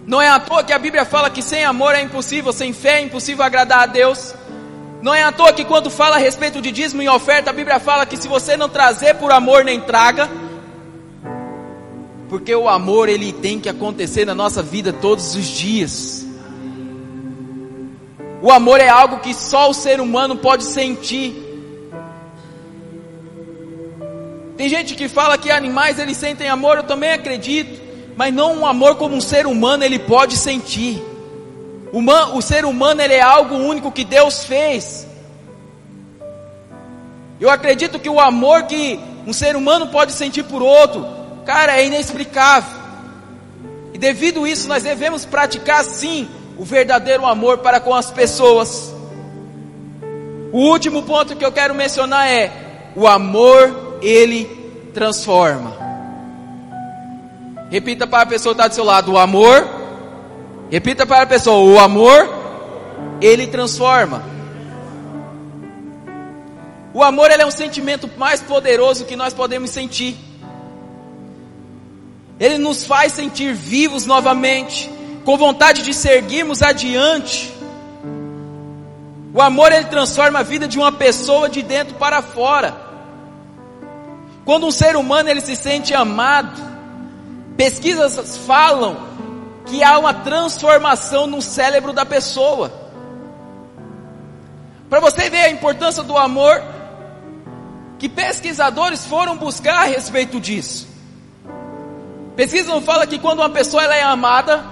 Não 0.06 0.20
é 0.20 0.28
à 0.28 0.38
toa 0.38 0.62
que 0.62 0.72
a 0.72 0.78
Bíblia 0.78 1.06
fala 1.06 1.30
que 1.30 1.40
sem 1.40 1.64
amor 1.64 1.94
é 1.94 2.02
impossível, 2.02 2.52
sem 2.52 2.74
fé 2.74 2.98
é 2.98 3.04
impossível 3.04 3.42
agradar 3.42 3.84
a 3.84 3.86
Deus. 3.86 4.34
Não 5.00 5.14
é 5.14 5.22
à 5.22 5.32
toa 5.32 5.50
que 5.54 5.64
quando 5.64 5.88
fala 5.88 6.16
a 6.16 6.18
respeito 6.18 6.60
de 6.60 6.70
dízimo 6.70 7.00
e 7.00 7.08
oferta, 7.08 7.48
a 7.48 7.54
Bíblia 7.54 7.80
fala 7.80 8.04
que 8.04 8.18
se 8.18 8.28
você 8.28 8.54
não 8.54 8.68
trazer 8.68 9.14
por 9.14 9.32
amor, 9.32 9.64
nem 9.64 9.80
traga. 9.80 10.28
Porque 12.30 12.54
o 12.54 12.68
amor 12.68 13.08
ele 13.08 13.32
tem 13.32 13.58
que 13.58 13.68
acontecer 13.68 14.24
na 14.24 14.36
nossa 14.36 14.62
vida 14.62 14.92
todos 14.92 15.34
os 15.34 15.48
dias. 15.48 16.24
O 18.40 18.52
amor 18.52 18.80
é 18.80 18.88
algo 18.88 19.18
que 19.18 19.34
só 19.34 19.68
o 19.68 19.74
ser 19.74 20.00
humano 20.00 20.36
pode 20.36 20.62
sentir. 20.62 21.34
Tem 24.56 24.68
gente 24.68 24.94
que 24.94 25.08
fala 25.08 25.36
que 25.36 25.50
animais 25.50 25.98
eles 25.98 26.16
sentem 26.16 26.48
amor, 26.48 26.76
eu 26.76 26.82
também 26.84 27.10
acredito, 27.10 27.80
mas 28.16 28.32
não 28.32 28.58
um 28.60 28.66
amor 28.66 28.94
como 28.94 29.16
um 29.16 29.20
ser 29.20 29.46
humano 29.46 29.82
ele 29.82 29.98
pode 29.98 30.36
sentir. 30.36 31.02
O, 31.92 32.40
ser 32.40 32.64
humano 32.64 33.02
ele 33.02 33.14
é 33.14 33.20
algo 33.20 33.56
único 33.56 33.90
que 33.90 34.04
Deus 34.04 34.44
fez. 34.44 35.04
Eu 37.40 37.50
acredito 37.50 37.98
que 37.98 38.08
o 38.08 38.20
amor 38.20 38.64
que 38.64 39.00
um 39.26 39.32
ser 39.32 39.56
humano 39.56 39.88
pode 39.88 40.12
sentir 40.12 40.44
por 40.44 40.62
outro, 40.62 41.19
cara, 41.50 41.80
é 41.80 41.84
inexplicável. 41.84 42.78
E 43.92 43.98
devido 43.98 44.46
isso, 44.46 44.68
nós 44.68 44.84
devemos 44.84 45.24
praticar 45.24 45.82
sim 45.82 46.28
o 46.56 46.64
verdadeiro 46.64 47.26
amor 47.26 47.58
para 47.58 47.80
com 47.80 47.92
as 47.92 48.08
pessoas. 48.08 48.94
O 50.52 50.58
último 50.58 51.02
ponto 51.02 51.34
que 51.34 51.44
eu 51.44 51.50
quero 51.50 51.74
mencionar 51.74 52.28
é 52.28 52.52
o 52.94 53.04
amor 53.04 53.98
ele 54.00 54.44
transforma. 54.94 55.76
Repita 57.68 58.06
para 58.06 58.22
a 58.22 58.26
pessoa 58.26 58.54
que 58.54 58.60
está 58.60 58.68
do 58.68 58.74
seu 58.76 58.84
lado: 58.84 59.10
o 59.10 59.18
amor. 59.18 59.68
Repita 60.70 61.04
para 61.04 61.22
a 61.22 61.26
pessoa: 61.26 61.68
o 61.68 61.80
amor, 61.80 62.28
ele 63.20 63.48
transforma. 63.48 64.22
O 66.94 67.02
amor 67.02 67.28
é 67.32 67.44
um 67.44 67.50
sentimento 67.50 68.08
mais 68.16 68.40
poderoso 68.40 69.04
que 69.04 69.16
nós 69.16 69.34
podemos 69.34 69.70
sentir. 69.70 70.29
Ele 72.40 72.56
nos 72.56 72.86
faz 72.86 73.12
sentir 73.12 73.52
vivos 73.52 74.06
novamente, 74.06 74.90
com 75.26 75.36
vontade 75.36 75.82
de 75.82 75.92
seguirmos 75.92 76.62
adiante. 76.62 77.54
O 79.34 79.42
amor 79.42 79.70
ele 79.70 79.84
transforma 79.84 80.38
a 80.38 80.42
vida 80.42 80.66
de 80.66 80.78
uma 80.78 80.90
pessoa 80.90 81.50
de 81.50 81.62
dentro 81.62 81.96
para 81.96 82.22
fora. 82.22 82.74
Quando 84.46 84.66
um 84.66 84.70
ser 84.70 84.96
humano 84.96 85.28
ele 85.28 85.42
se 85.42 85.54
sente 85.54 85.94
amado, 85.94 86.58
pesquisas 87.58 88.38
falam 88.38 88.96
que 89.66 89.84
há 89.84 89.98
uma 89.98 90.14
transformação 90.14 91.26
no 91.26 91.42
cérebro 91.42 91.92
da 91.92 92.06
pessoa. 92.06 92.72
Para 94.88 94.98
você 94.98 95.28
ver 95.28 95.42
a 95.42 95.50
importância 95.50 96.02
do 96.02 96.16
amor, 96.16 96.60
que 97.98 98.08
pesquisadores 98.08 99.04
foram 99.04 99.36
buscar 99.36 99.82
a 99.82 99.84
respeito 99.84 100.40
disso. 100.40 100.89
Pesquisa 102.40 102.80
fala 102.80 103.06
que 103.06 103.18
quando 103.18 103.40
uma 103.40 103.50
pessoa 103.50 103.84
ela 103.84 103.94
é 103.94 104.02
amada, 104.02 104.64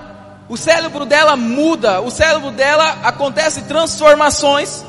o 0.48 0.57
cérebro 0.57 1.04
dela 1.04 1.37
muda, 1.37 2.00
o 2.00 2.11
cérebro 2.11 2.50
dela 2.50 3.00
acontece 3.04 3.61
transformações 3.64 4.83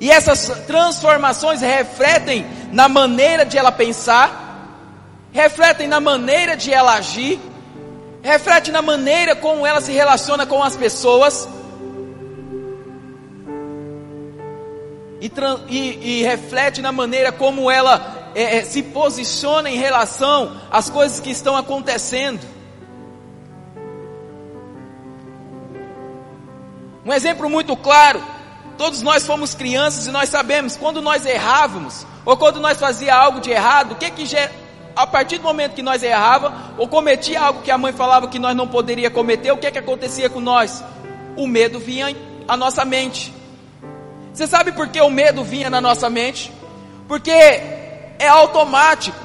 e 0.00 0.10
essas 0.10 0.48
transformações 0.66 1.60
refletem 1.60 2.44
na 2.72 2.88
maneira 2.88 3.44
de 3.44 3.56
ela 3.56 3.70
pensar, 3.70 4.66
refletem 5.30 5.86
na 5.86 6.00
maneira 6.00 6.56
de 6.56 6.72
ela 6.72 6.94
agir, 6.94 7.38
reflete 8.22 8.72
na 8.72 8.82
maneira 8.82 9.36
como 9.36 9.64
ela 9.64 9.80
se 9.80 9.92
relaciona 9.92 10.44
com 10.44 10.64
as 10.64 10.74
pessoas. 10.74 11.48
E, 15.20 15.30
e, 15.68 16.18
e 16.18 16.22
reflete 16.24 16.82
na 16.82 16.90
maneira 16.90 17.30
como 17.30 17.70
ela 17.70 18.21
é, 18.34 18.58
é, 18.58 18.64
se 18.64 18.82
posiciona 18.82 19.70
em 19.70 19.76
relação 19.76 20.56
às 20.70 20.88
coisas 20.90 21.20
que 21.20 21.30
estão 21.30 21.56
acontecendo. 21.56 22.40
Um 27.04 27.12
exemplo 27.12 27.50
muito 27.50 27.76
claro 27.76 28.22
Todos 28.76 29.02
nós 29.02 29.26
fomos 29.26 29.54
crianças 29.54 30.06
e 30.06 30.10
nós 30.10 30.28
sabemos 30.28 30.76
quando 30.76 31.02
nós 31.02 31.26
errávamos 31.26 32.06
ou 32.24 32.36
quando 32.36 32.60
nós 32.60 32.78
fazia 32.78 33.14
algo 33.14 33.40
de 33.40 33.50
errado, 33.50 33.92
o 33.92 33.94
que 33.96 34.10
que 34.10 34.36
a 34.94 35.06
partir 35.06 35.38
do 35.38 35.44
momento 35.44 35.74
que 35.74 35.82
nós 35.82 36.02
errava 36.02 36.52
ou 36.76 36.88
cometia 36.88 37.40
algo 37.40 37.62
que 37.62 37.70
a 37.70 37.78
mãe 37.78 37.92
falava 37.92 38.28
que 38.28 38.38
nós 38.38 38.56
não 38.56 38.66
poderia 38.66 39.10
cometer, 39.10 39.52
o 39.52 39.56
que 39.56 39.70
que 39.70 39.78
acontecia 39.78 40.28
com 40.28 40.40
nós? 40.40 40.82
O 41.36 41.46
medo 41.46 41.78
vinha 41.78 42.14
à 42.48 42.56
nossa 42.56 42.84
mente. 42.84 43.32
Você 44.32 44.46
sabe 44.46 44.72
por 44.72 44.88
que 44.88 45.00
o 45.00 45.10
medo 45.10 45.44
vinha 45.44 45.68
na 45.68 45.80
nossa 45.80 46.08
mente? 46.08 46.52
Porque 47.06 47.30
é 48.22 48.28
automático. 48.28 49.18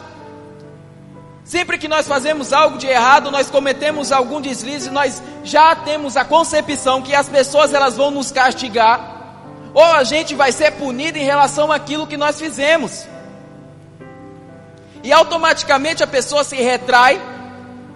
Sempre 1.43 1.77
que 1.77 1.87
nós 1.87 2.07
fazemos 2.07 2.51
algo 2.51 2.77
de 2.77 2.87
errado, 2.87 3.31
nós 3.31 3.49
cometemos 3.49 4.11
algum 4.11 4.41
deslize, 4.41 4.89
nós 4.89 5.21
já 5.43 5.75
temos 5.75 6.17
a 6.17 6.25
concepção 6.25 7.01
que 7.01 7.15
as 7.15 7.29
pessoas 7.29 7.73
elas 7.73 7.95
vão 7.95 8.11
nos 8.11 8.31
castigar 8.31 9.15
ou 9.73 9.83
a 9.83 10.03
gente 10.03 10.33
vai 10.35 10.51
ser 10.51 10.71
punido 10.71 11.17
em 11.17 11.23
relação 11.23 11.71
àquilo 11.71 12.07
que 12.07 12.17
nós 12.17 12.39
fizemos. 12.39 13.07
E 15.03 15.13
automaticamente 15.13 16.03
a 16.03 16.07
pessoa 16.07 16.43
se 16.43 16.55
retrai, 16.57 17.21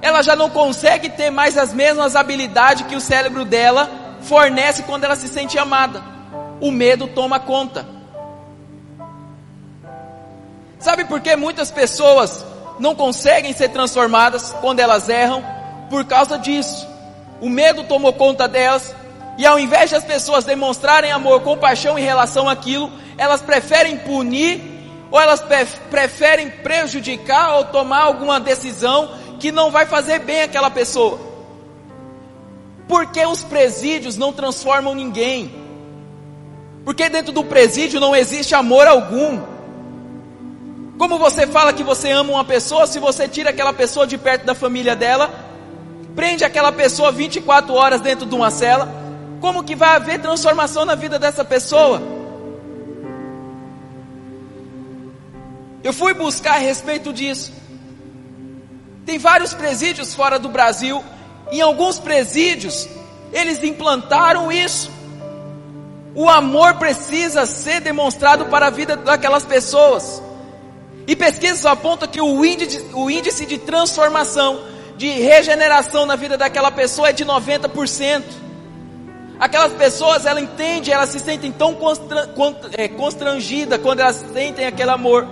ela 0.01 0.21
já 0.21 0.35
não 0.35 0.49
consegue 0.49 1.09
ter 1.09 1.29
mais 1.29 1.57
as 1.57 1.73
mesmas 1.73 2.15
habilidades 2.15 2.85
que 2.85 2.95
o 2.95 3.01
cérebro 3.01 3.43
dela 3.43 3.89
fornece 4.21 4.83
quando 4.83 5.03
ela 5.03 5.15
se 5.15 5.27
sente 5.27 5.57
amada. 5.57 6.01
O 6.61 6.71
medo 6.71 7.07
toma 7.07 7.39
conta. 7.39 8.00
Sabe 10.81 11.05
por 11.05 11.21
que 11.21 11.35
muitas 11.35 11.69
pessoas 11.69 12.43
não 12.79 12.95
conseguem 12.95 13.53
ser 13.53 13.69
transformadas 13.69 14.51
quando 14.61 14.79
elas 14.79 15.07
erram? 15.07 15.43
Por 15.89 16.03
causa 16.05 16.39
disso. 16.39 16.87
O 17.39 17.49
medo 17.49 17.83
tomou 17.83 18.11
conta 18.13 18.47
delas, 18.47 18.93
e 19.37 19.45
ao 19.45 19.59
invés 19.59 19.91
de 19.91 19.95
as 19.95 20.03
pessoas 20.03 20.43
demonstrarem 20.43 21.11
amor, 21.11 21.41
compaixão 21.41 21.97
em 21.97 22.03
relação 22.03 22.49
àquilo, 22.49 22.91
elas 23.17 23.41
preferem 23.41 23.97
punir, 23.97 24.59
ou 25.11 25.19
elas 25.19 25.43
preferem 25.89 26.49
prejudicar 26.49 27.57
ou 27.57 27.65
tomar 27.65 28.03
alguma 28.03 28.39
decisão 28.39 29.11
que 29.39 29.51
não 29.51 29.69
vai 29.69 29.85
fazer 29.85 30.19
bem 30.19 30.43
àquela 30.43 30.71
pessoa. 30.71 31.19
Porque 32.87 33.23
os 33.25 33.43
presídios 33.43 34.17
não 34.17 34.33
transformam 34.33 34.95
ninguém. 34.95 35.53
Porque 36.83 37.07
dentro 37.09 37.31
do 37.31 37.43
presídio 37.43 37.99
não 37.99 38.15
existe 38.15 38.55
amor 38.55 38.87
algum. 38.87 39.41
Como 41.01 41.17
você 41.17 41.47
fala 41.47 41.73
que 41.73 41.81
você 41.81 42.11
ama 42.11 42.33
uma 42.33 42.45
pessoa, 42.45 42.85
se 42.85 42.99
você 42.99 43.27
tira 43.27 43.49
aquela 43.49 43.73
pessoa 43.73 44.05
de 44.05 44.19
perto 44.19 44.45
da 44.45 44.53
família 44.53 44.95
dela, 44.95 45.33
prende 46.15 46.43
aquela 46.43 46.71
pessoa 46.71 47.11
24 47.11 47.73
horas 47.73 48.01
dentro 48.01 48.23
de 48.23 48.35
uma 48.35 48.51
cela, 48.51 48.87
como 49.39 49.63
que 49.63 49.75
vai 49.75 49.95
haver 49.95 50.21
transformação 50.21 50.85
na 50.85 50.93
vida 50.93 51.17
dessa 51.17 51.43
pessoa? 51.43 51.99
Eu 55.83 55.91
fui 55.91 56.13
buscar 56.13 56.57
a 56.57 56.59
respeito 56.59 57.11
disso. 57.11 57.51
Tem 59.03 59.17
vários 59.17 59.55
presídios 59.55 60.13
fora 60.13 60.37
do 60.37 60.49
Brasil, 60.49 61.03
em 61.51 61.61
alguns 61.61 61.97
presídios, 61.97 62.87
eles 63.33 63.63
implantaram 63.63 64.51
isso. 64.51 64.91
O 66.13 66.29
amor 66.29 66.75
precisa 66.75 67.47
ser 67.47 67.79
demonstrado 67.79 68.45
para 68.45 68.67
a 68.67 68.69
vida 68.69 68.95
daquelas 68.95 69.43
pessoas. 69.43 70.21
E 71.07 71.15
pesquisas 71.15 71.65
apontam 71.65 72.07
que 72.07 72.21
o 72.21 72.45
índice, 72.45 72.85
o 72.93 73.09
índice 73.09 73.45
de 73.45 73.57
transformação, 73.57 74.61
de 74.97 75.09
regeneração 75.09 76.05
na 76.05 76.15
vida 76.15 76.37
daquela 76.37 76.71
pessoa 76.71 77.09
é 77.09 77.13
de 77.13 77.25
90%. 77.25 78.23
Aquelas 79.39 79.73
pessoas, 79.73 80.27
ela 80.27 80.39
entende, 80.39 80.91
elas 80.91 81.09
se 81.09 81.19
sentem 81.19 81.51
tão 81.51 81.75
é, 82.77 82.87
constrangidas 82.87 83.81
quando 83.81 84.01
elas 84.01 84.23
sentem 84.31 84.67
aquele 84.67 84.91
amor, 84.91 85.27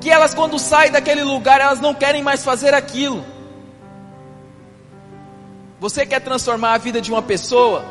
que 0.00 0.08
elas 0.08 0.32
quando 0.32 0.58
saem 0.60 0.92
daquele 0.92 1.24
lugar, 1.24 1.60
elas 1.60 1.80
não 1.80 1.92
querem 1.92 2.22
mais 2.22 2.44
fazer 2.44 2.72
aquilo. 2.72 3.24
Você 5.80 6.06
quer 6.06 6.20
transformar 6.20 6.74
a 6.74 6.78
vida 6.78 7.00
de 7.00 7.10
uma 7.10 7.22
pessoa? 7.22 7.84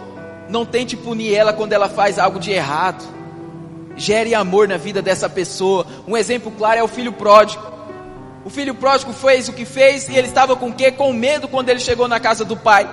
Não 0.48 0.66
tente 0.66 0.96
punir 0.96 1.34
ela 1.34 1.52
quando 1.52 1.74
ela 1.74 1.90
faz 1.90 2.18
algo 2.18 2.40
de 2.40 2.52
errado. 2.52 3.19
Gere 4.00 4.34
amor 4.34 4.68
na 4.68 4.78
vida 4.78 5.02
dessa 5.02 5.30
pessoa. 5.30 5.86
Um 6.08 6.18
exemplo 6.18 6.52
claro 6.52 6.80
é 6.80 6.84
o 6.84 6.88
filho 6.88 7.14
pródigo. 7.14 7.64
O 8.44 8.50
filho 8.50 8.74
pródigo 8.74 9.14
fez 9.14 9.48
o 9.48 9.54
que 9.54 9.66
fez 9.66 10.10
e 10.10 10.16
ele 10.16 10.28
estava 10.28 10.56
com 10.56 10.70
o 10.70 10.74
quê? 10.74 10.92
Com 10.92 11.14
medo 11.14 11.48
quando 11.48 11.70
ele 11.70 11.80
chegou 11.80 12.08
na 12.08 12.20
casa 12.20 12.44
do 12.44 12.58
pai 12.58 12.90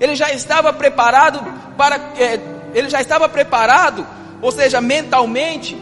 ele 0.00 0.16
já 0.16 0.32
estava 0.32 0.72
preparado 0.72 1.40
para, 1.76 1.96
é, 2.18 2.40
ele 2.74 2.88
já 2.88 3.00
estava 3.02 3.28
preparado, 3.28 4.06
ou 4.40 4.50
seja, 4.50 4.80
mentalmente, 4.80 5.76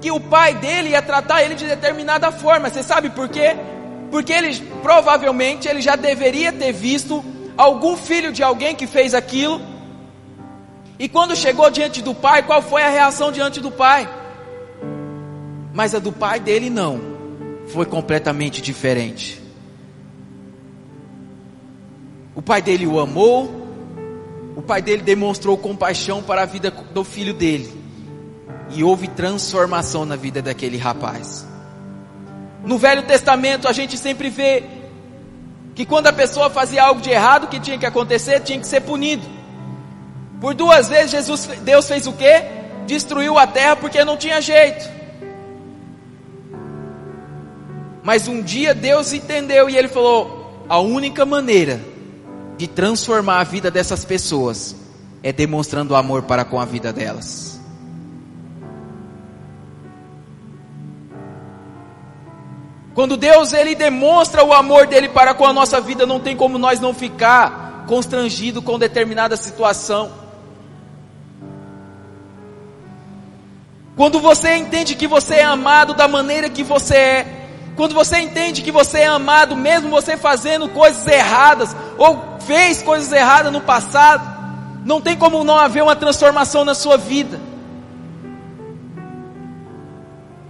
que 0.00 0.12
o 0.12 0.20
pai 0.20 0.54
dele 0.54 0.90
ia 0.90 1.00
tratar 1.00 1.42
ele 1.42 1.54
de 1.54 1.66
determinada 1.66 2.30
forma. 2.30 2.68
Você 2.68 2.82
sabe 2.82 3.08
por 3.08 3.28
quê? 3.28 3.56
Porque 4.10 4.32
ele 4.32 4.54
provavelmente 4.82 5.66
ele 5.66 5.80
já 5.80 5.96
deveria 5.96 6.52
ter 6.52 6.72
visto 6.72 7.24
algum 7.56 7.96
filho 7.96 8.30
de 8.30 8.42
alguém 8.42 8.76
que 8.76 8.86
fez 8.86 9.14
aquilo. 9.14 9.60
E 10.98 11.08
quando 11.08 11.36
chegou 11.36 11.70
diante 11.70 12.02
do 12.02 12.14
pai, 12.14 12.42
qual 12.42 12.60
foi 12.60 12.82
a 12.82 12.88
reação 12.88 13.30
diante 13.30 13.60
do 13.60 13.70
pai? 13.70 14.08
Mas 15.72 15.94
a 15.94 15.98
do 15.98 16.10
pai 16.10 16.40
dele 16.40 16.68
não. 16.68 17.00
Foi 17.68 17.86
completamente 17.86 18.60
diferente. 18.60 19.40
O 22.34 22.42
pai 22.42 22.62
dele 22.62 22.86
o 22.86 22.98
amou, 22.98 23.68
o 24.56 24.62
pai 24.62 24.82
dele 24.82 25.02
demonstrou 25.02 25.56
compaixão 25.56 26.22
para 26.22 26.42
a 26.42 26.46
vida 26.46 26.70
do 26.70 27.04
filho 27.04 27.34
dele, 27.34 27.72
e 28.70 28.82
houve 28.82 29.06
transformação 29.08 30.04
na 30.04 30.16
vida 30.16 30.40
daquele 30.40 30.78
rapaz. 30.78 31.46
No 32.64 32.78
Velho 32.78 33.02
Testamento 33.02 33.68
a 33.68 33.72
gente 33.72 33.96
sempre 33.96 34.30
vê 34.30 34.64
que 35.74 35.84
quando 35.84 36.08
a 36.08 36.12
pessoa 36.12 36.50
fazia 36.50 36.82
algo 36.82 37.00
de 37.00 37.10
errado, 37.10 37.48
que 37.48 37.60
tinha 37.60 37.78
que 37.78 37.86
acontecer? 37.86 38.40
Tinha 38.40 38.58
que 38.58 38.66
ser 38.66 38.80
punido. 38.80 39.37
Por 40.40 40.54
duas 40.54 40.88
vezes 40.88 41.10
Jesus, 41.10 41.46
Deus 41.62 41.88
fez 41.88 42.06
o 42.06 42.12
quê? 42.12 42.44
Destruiu 42.86 43.38
a 43.38 43.46
terra 43.46 43.76
porque 43.76 44.04
não 44.04 44.16
tinha 44.16 44.40
jeito. 44.40 44.88
Mas 48.02 48.26
um 48.28 48.40
dia 48.40 48.74
Deus 48.74 49.12
entendeu 49.12 49.68
e 49.68 49.76
ele 49.76 49.88
falou: 49.88 50.64
a 50.68 50.78
única 50.78 51.26
maneira 51.26 51.80
de 52.56 52.66
transformar 52.66 53.40
a 53.40 53.44
vida 53.44 53.70
dessas 53.70 54.04
pessoas 54.04 54.74
é 55.22 55.32
demonstrando 55.32 55.94
amor 55.94 56.22
para 56.22 56.44
com 56.44 56.60
a 56.60 56.64
vida 56.64 56.92
delas. 56.92 57.60
Quando 62.94 63.16
Deus 63.16 63.52
ele 63.52 63.76
demonstra 63.76 64.42
o 64.42 64.52
amor 64.52 64.86
dele 64.86 65.08
para 65.08 65.32
com 65.32 65.44
a 65.44 65.52
nossa 65.52 65.80
vida, 65.80 66.04
não 66.04 66.18
tem 66.18 66.36
como 66.36 66.58
nós 66.58 66.80
não 66.80 66.92
ficar 66.92 67.84
constrangido 67.86 68.60
com 68.60 68.78
determinada 68.78 69.36
situação. 69.36 70.27
Quando 73.98 74.20
você 74.20 74.54
entende 74.54 74.94
que 74.94 75.08
você 75.08 75.34
é 75.34 75.42
amado 75.42 75.92
da 75.92 76.06
maneira 76.06 76.48
que 76.48 76.62
você 76.62 76.94
é, 76.94 77.26
quando 77.74 77.96
você 77.96 78.20
entende 78.20 78.62
que 78.62 78.70
você 78.70 79.00
é 79.00 79.06
amado, 79.06 79.56
mesmo 79.56 79.90
você 79.90 80.16
fazendo 80.16 80.68
coisas 80.68 81.04
erradas, 81.04 81.74
ou 81.98 82.38
fez 82.46 82.80
coisas 82.80 83.10
erradas 83.10 83.52
no 83.52 83.60
passado, 83.60 84.22
não 84.84 85.00
tem 85.00 85.16
como 85.16 85.42
não 85.42 85.58
haver 85.58 85.82
uma 85.82 85.96
transformação 85.96 86.64
na 86.64 86.76
sua 86.76 86.96
vida. 86.96 87.40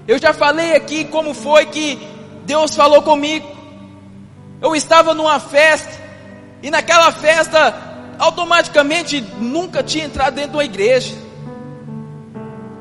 Eu 0.07 0.19
já 0.19 0.35
falei 0.35 0.77
aqui 0.77 1.07
como 1.07 1.33
foi 1.33 1.65
que 1.65 1.99
Deus 2.45 2.77
falou 2.77 3.01
comigo. 3.01 3.49
Eu 4.61 4.77
estava 4.77 5.15
numa 5.15 5.41
festa, 5.41 5.99
e 6.63 6.71
naquela 6.71 7.11
festa, 7.13 7.75
automaticamente, 8.19 9.23
nunca 9.39 9.83
tinha 9.83 10.05
entrado 10.05 10.35
dentro 10.35 10.51
de 10.51 10.57
uma 10.59 10.65
igreja. 10.67 11.28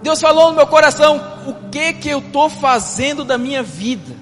Deus 0.08 0.22
falou 0.22 0.52
no 0.52 0.56
meu 0.56 0.68
coração: 0.68 1.22
o 1.46 1.70
que 1.70 1.92
que 1.92 2.08
eu 2.08 2.20
estou 2.20 2.50
fazendo 2.50 3.26
da 3.26 3.38
minha 3.38 3.62
vida? 3.62 4.16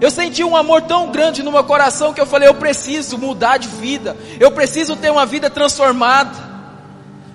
Eu 0.00 0.10
senti 0.10 0.42
um 0.42 0.56
amor 0.56 0.80
tão 0.82 1.10
grande 1.10 1.42
no 1.42 1.52
meu 1.52 1.62
coração 1.62 2.14
que 2.14 2.20
eu 2.22 2.26
falei: 2.26 2.48
eu 2.48 2.54
preciso 2.54 3.18
mudar 3.18 3.58
de 3.58 3.68
vida, 3.68 4.16
eu 4.40 4.50
preciso 4.50 4.96
ter 4.96 5.12
uma 5.12 5.26
vida 5.26 5.50
transformada. 5.50 6.54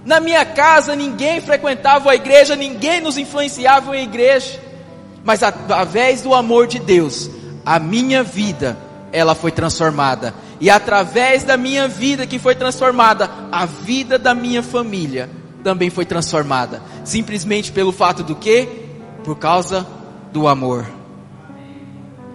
Na 0.03 0.19
minha 0.19 0.43
casa 0.43 0.95
ninguém 0.95 1.41
frequentava 1.41 2.09
a 2.09 2.15
igreja, 2.15 2.55
ninguém 2.55 3.01
nos 3.01 3.19
influenciava 3.19 3.95
em 3.95 4.01
igreja, 4.01 4.59
mas 5.23 5.43
através 5.43 6.23
do 6.23 6.33
amor 6.33 6.65
de 6.65 6.79
Deus, 6.79 7.29
a 7.63 7.77
minha 7.77 8.23
vida 8.23 8.75
ela 9.11 9.35
foi 9.35 9.51
transformada 9.51 10.33
e 10.59 10.71
através 10.71 11.43
da 11.43 11.55
minha 11.55 11.87
vida 11.87 12.25
que 12.25 12.39
foi 12.39 12.55
transformada, 12.55 13.29
a 13.51 13.67
vida 13.67 14.17
da 14.17 14.33
minha 14.33 14.63
família 14.63 15.29
também 15.63 15.89
foi 15.89 16.05
transformada, 16.05 16.81
simplesmente 17.03 17.71
pelo 17.71 17.91
fato 17.91 18.23
do 18.23 18.35
que? 18.35 18.67
Por 19.23 19.37
causa 19.37 19.85
do 20.31 20.47
amor. 20.47 20.85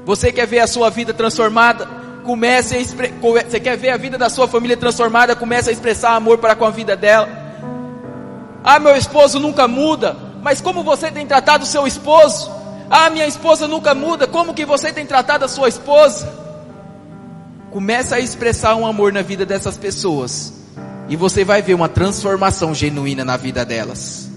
Você 0.05 0.31
quer 0.31 0.47
ver 0.47 0.61
a 0.61 0.67
sua 0.67 0.91
vida 0.91 1.15
transformada? 1.15 1.87
Comece 2.25 2.77
a 2.77 2.79
expre... 2.79 3.13
Você 3.21 3.61
quer 3.61 3.77
ver 3.77 3.91
a 3.91 3.97
vida 3.97 4.19
da 4.19 4.29
sua 4.29 4.47
família 4.47 4.77
transformada? 4.77 5.35
Comece 5.35 5.71
a 5.71 5.73
expressar 5.73 6.15
amor 6.15 6.39
para 6.39 6.55
com 6.55 6.65
a 6.65 6.71
vida 6.71 6.97
dela. 6.97 7.29
Ah, 8.63 8.79
meu 8.79 8.97
esposo 8.97 9.39
nunca 9.39 9.67
muda. 9.69 10.17
Mas 10.43 10.61
como 10.61 10.83
você 10.83 11.11
tem 11.11 11.27
tratado 11.27 11.67
seu 11.67 11.87
esposo? 11.87 12.51
Ah, 12.91 13.11
minha 13.11 13.27
esposa 13.27 13.67
nunca 13.67 13.95
muda. 13.95 14.27
Como 14.27 14.55
que 14.55 14.65
você 14.65 14.93
tem 14.93 15.07
tratado 15.07 15.45
a 15.45 15.49
sua 15.49 15.69
esposa? 15.69 16.33
Comece 17.71 18.15
a 18.15 18.21
expressar 18.21 18.75
um 18.77 18.87
amor 18.87 19.13
na 19.13 19.23
vida 19.23 19.45
dessas 19.45 19.77
pessoas. 19.77 20.54
E 21.09 21.17
você 21.17 21.45
vai 21.45 21.61
ver 21.61 21.75
uma 21.75 21.89
transformação 21.89 22.75
genuína 22.75 23.25
na 23.25 23.37
vida 23.37 23.65
delas. 23.65 24.31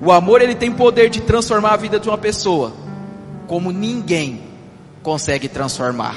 O 0.00 0.10
amor 0.10 0.42
ele 0.42 0.54
tem 0.54 0.72
poder 0.72 1.10
de 1.10 1.20
transformar 1.20 1.74
a 1.74 1.76
vida 1.76 2.00
de 2.00 2.08
uma 2.08 2.18
pessoa 2.18 2.72
como 3.46 3.70
ninguém 3.70 4.42
consegue 5.02 5.48
transformar. 5.48 6.16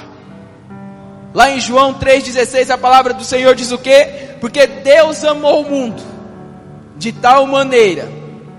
Lá 1.33 1.51
em 1.51 1.59
João 1.59 1.93
3,16 1.93 2.69
a 2.69 2.77
palavra 2.77 3.13
do 3.13 3.23
Senhor 3.23 3.53
diz 3.53 3.71
o 3.71 3.77
quê? 3.77 4.37
Porque 4.39 4.65
Deus 4.65 5.23
amou 5.23 5.61
o 5.61 5.69
mundo 5.69 6.01
de 6.97 7.11
tal 7.11 7.45
maneira 7.45 8.09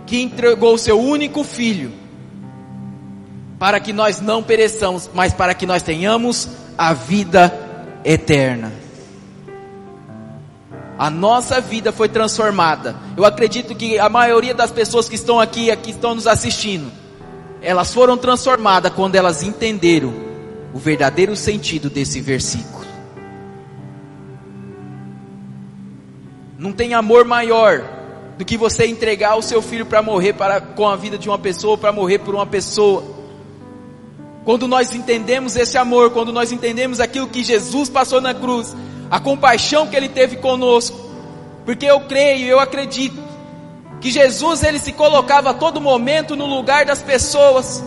que 0.05 0.21
entregou 0.21 0.75
o 0.75 0.79
seu 0.79 1.01
único 1.01 1.43
filho 1.43 1.91
para 3.59 3.81
que 3.81 3.93
nós 3.93 4.21
não 4.21 4.43
pereçamos, 4.43 5.11
mas 5.15 5.33
para 5.33 5.55
que 5.55 5.67
nós 5.67 5.83
tenhamos 5.83 6.49
a 6.77 6.93
vida 6.93 7.53
eterna. 8.05 8.86
A 10.99 11.11
nossa 11.11 11.61
vida 11.61 11.93
foi 11.93 12.09
transformada. 12.09 12.97
Eu 13.17 13.25
acredito 13.25 13.75
que 13.75 13.99
a 13.99 14.09
maioria 14.09 14.55
das 14.55 14.71
pessoas 14.71 15.09
que 15.09 15.15
estão 15.15 15.39
aqui, 15.39 15.71
aqui 15.71 15.91
estão 15.91 16.15
nos 16.15 16.27
assistindo, 16.27 16.91
elas 17.61 17.93
foram 17.93 18.17
transformadas 18.17 18.93
quando 18.95 19.15
elas 19.15 19.43
entenderam 19.43 20.15
o 20.73 20.79
verdadeiro 20.79 21.37
sentido 21.37 21.91
desse 21.91 22.21
versículo. 22.21 22.87
Não 26.59 26.73
tem 26.73 26.95
amor 26.95 27.25
maior 27.25 27.83
do 28.39 28.45
que 28.45 28.57
você 28.57 28.87
entregar 28.87 29.37
o 29.37 29.43
seu 29.43 29.61
filho 29.61 29.85
para 29.85 30.03
morrer 30.03 30.33
para, 30.33 30.61
com 30.61 30.89
a 30.89 30.97
vida 30.97 31.19
de 31.19 31.29
uma 31.29 31.39
pessoa, 31.39 31.77
para 31.77 31.93
morrer 31.93 32.19
por 32.19 32.35
uma 32.35 32.47
pessoa. 32.47 33.03
Quando 34.45 34.69
nós 34.69 34.95
entendemos 34.95 35.57
esse 35.57 35.77
amor, 35.77 36.11
quando 36.11 36.33
nós 36.33 36.53
entendemos 36.53 37.01
aquilo 37.01 37.27
que 37.27 37.43
Jesus 37.43 37.89
passou 37.89 38.21
na 38.21 38.33
cruz, 38.33 38.75
a 39.11 39.21
compaixão 39.21 39.87
que 39.87 39.97
ele 39.97 40.09
teve 40.09 40.37
conosco, 40.37 40.99
porque 41.65 41.87
eu 41.87 42.01
creio, 42.01 42.47
eu 42.47 42.61
acredito 42.61 43.23
que 44.01 44.11
Jesus 44.11 44.63
ele 44.63 44.79
se 44.79 44.93
colocava 44.93 45.51
a 45.51 45.55
todo 45.55 45.81
momento 45.81 46.37
no 46.37 46.47
lugar 46.47 46.85
das 46.85 47.03
pessoas. 47.03 47.83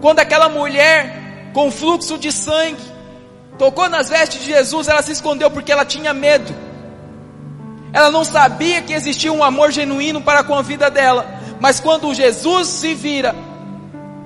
Quando 0.00 0.18
aquela 0.18 0.48
mulher 0.48 1.50
com 1.52 1.70
fluxo 1.70 2.18
de 2.18 2.32
sangue, 2.32 2.82
tocou 3.58 3.88
nas 3.88 4.08
vestes 4.08 4.42
de 4.44 4.50
Jesus, 4.50 4.88
ela 4.88 5.02
se 5.02 5.12
escondeu 5.12 5.50
porque 5.50 5.72
ela 5.72 5.84
tinha 5.84 6.12
medo. 6.12 6.54
Ela 7.92 8.10
não 8.10 8.24
sabia 8.24 8.82
que 8.82 8.92
existia 8.92 9.32
um 9.32 9.42
amor 9.42 9.70
genuíno 9.70 10.20
para 10.20 10.42
com 10.42 10.54
a 10.54 10.62
vida 10.62 10.90
dela. 10.90 11.26
Mas 11.60 11.80
quando 11.80 12.12
Jesus 12.12 12.68
se 12.68 12.94
vira 12.94 13.34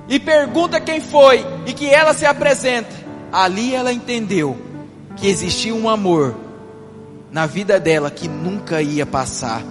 e 0.09 0.19
pergunta 0.19 0.81
quem 0.81 0.99
foi 0.99 1.45
e 1.65 1.71
que 1.71 1.89
ela 1.89 2.13
se 2.13 2.25
apresenta, 2.25 2.93
ali 3.31 3.73
ela 3.73 3.93
entendeu 3.93 4.70
que 5.15 5.27
existia 5.27 5.73
um 5.73 5.89
amor 5.89 6.35
na 7.31 7.45
vida 7.45 7.79
dela 7.79 8.11
que 8.11 8.27
nunca 8.27 8.81
ia 8.81 9.05
passar, 9.05 9.63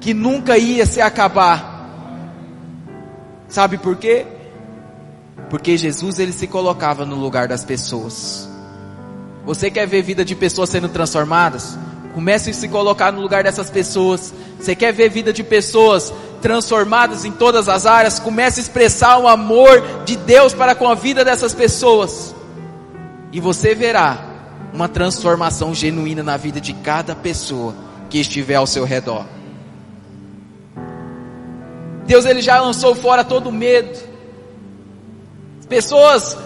que 0.00 0.12
nunca 0.12 0.58
ia 0.58 0.84
se 0.84 1.00
acabar. 1.00 1.70
Sabe 3.48 3.78
por 3.78 3.96
quê? 3.96 4.26
Porque 5.48 5.76
Jesus 5.76 6.18
ele 6.18 6.32
se 6.32 6.46
colocava 6.46 7.06
no 7.06 7.16
lugar 7.16 7.46
das 7.46 7.64
pessoas. 7.64 8.48
Você 9.44 9.70
quer 9.70 9.86
ver 9.86 10.02
vida 10.02 10.24
de 10.24 10.34
pessoas 10.34 10.70
sendo 10.70 10.88
transformadas? 10.88 11.78
Comece 12.14 12.50
a 12.50 12.54
se 12.54 12.68
colocar 12.68 13.12
no 13.12 13.20
lugar 13.20 13.44
dessas 13.44 13.70
pessoas. 13.70 14.32
Você 14.58 14.74
quer 14.74 14.92
ver 14.92 15.08
vida 15.08 15.32
de 15.32 15.42
pessoas 15.42 16.12
transformadas 16.40 17.24
em 17.24 17.32
todas 17.32 17.68
as 17.68 17.86
áreas? 17.86 18.18
Comece 18.18 18.60
a 18.60 18.62
expressar 18.62 19.18
o 19.18 19.28
amor 19.28 20.04
de 20.04 20.16
Deus 20.16 20.52
para 20.52 20.74
com 20.74 20.88
a 20.88 20.94
vida 20.94 21.24
dessas 21.24 21.54
pessoas. 21.54 22.34
E 23.32 23.40
você 23.40 23.74
verá 23.74 24.31
uma 24.72 24.88
transformação 24.88 25.74
genuína 25.74 26.22
na 26.22 26.36
vida 26.36 26.60
de 26.60 26.72
cada 26.72 27.14
pessoa 27.14 27.74
que 28.08 28.18
estiver 28.18 28.54
ao 28.54 28.66
seu 28.66 28.84
redor. 28.84 29.26
Deus 32.06 32.24
ele 32.24 32.42
já 32.42 32.60
lançou 32.60 32.94
fora 32.94 33.24
todo 33.24 33.52
medo. 33.52 33.98
Pessoas, 35.68 36.36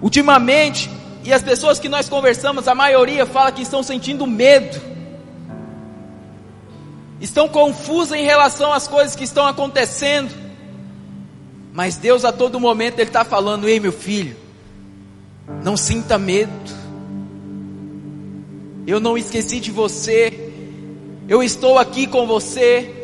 ultimamente, 0.00 0.90
e 1.24 1.32
as 1.32 1.42
pessoas 1.42 1.78
que 1.78 1.88
nós 1.88 2.08
conversamos, 2.08 2.68
a 2.68 2.74
maioria 2.74 3.24
fala 3.24 3.52
que 3.52 3.62
estão 3.62 3.82
sentindo 3.82 4.26
medo, 4.26 4.80
estão 7.20 7.48
confusas 7.48 8.18
em 8.18 8.24
relação 8.24 8.72
às 8.72 8.88
coisas 8.88 9.14
que 9.14 9.24
estão 9.24 9.46
acontecendo, 9.46 10.32
mas 11.72 11.96
Deus 11.96 12.24
a 12.24 12.32
todo 12.32 12.60
momento 12.60 12.98
Ele 12.98 13.08
está 13.08 13.24
falando: 13.24 13.68
ei 13.68 13.80
meu 13.80 13.92
filho, 13.92 14.36
não 15.64 15.76
sinta 15.76 16.18
medo, 16.18 16.81
eu 18.86 19.00
não 19.00 19.16
esqueci 19.16 19.60
de 19.60 19.70
você, 19.70 20.52
eu 21.28 21.42
estou 21.42 21.78
aqui 21.78 22.06
com 22.06 22.26
você, 22.26 23.02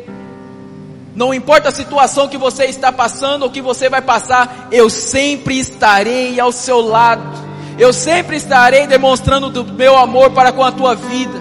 não 1.15 1.33
importa 1.33 1.69
a 1.69 1.71
situação 1.71 2.27
que 2.27 2.37
você 2.37 2.65
está 2.65 2.91
passando 2.91 3.43
ou 3.43 3.49
que 3.49 3.61
você 3.61 3.89
vai 3.89 4.01
passar, 4.01 4.69
eu 4.71 4.89
sempre 4.89 5.59
estarei 5.59 6.39
ao 6.39 6.51
seu 6.51 6.79
lado. 6.79 7.49
Eu 7.77 7.93
sempre 7.93 8.35
estarei 8.35 8.87
demonstrando 8.87 9.49
do 9.49 9.63
meu 9.73 9.97
amor 9.97 10.31
para 10.31 10.51
com 10.51 10.63
a 10.63 10.71
tua 10.71 10.95
vida. 10.95 11.39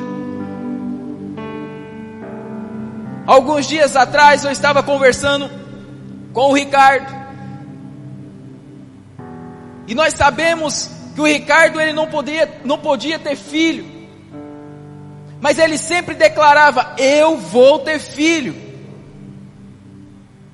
Alguns 3.26 3.66
dias 3.66 3.94
atrás 3.96 4.44
eu 4.44 4.50
estava 4.50 4.82
conversando 4.82 5.50
com 6.32 6.50
o 6.50 6.54
Ricardo. 6.54 7.12
E 9.86 9.94
nós 9.94 10.14
sabemos 10.14 10.90
que 11.14 11.20
o 11.20 11.26
Ricardo 11.26 11.80
ele 11.80 11.92
não 11.92 12.06
podia, 12.06 12.60
não 12.64 12.78
podia 12.78 13.18
ter 13.18 13.36
filho. 13.36 13.97
Mas 15.40 15.58
ele 15.58 15.78
sempre 15.78 16.14
declarava: 16.14 16.94
"Eu 16.98 17.36
vou 17.36 17.78
ter 17.80 17.98
filho". 17.98 18.68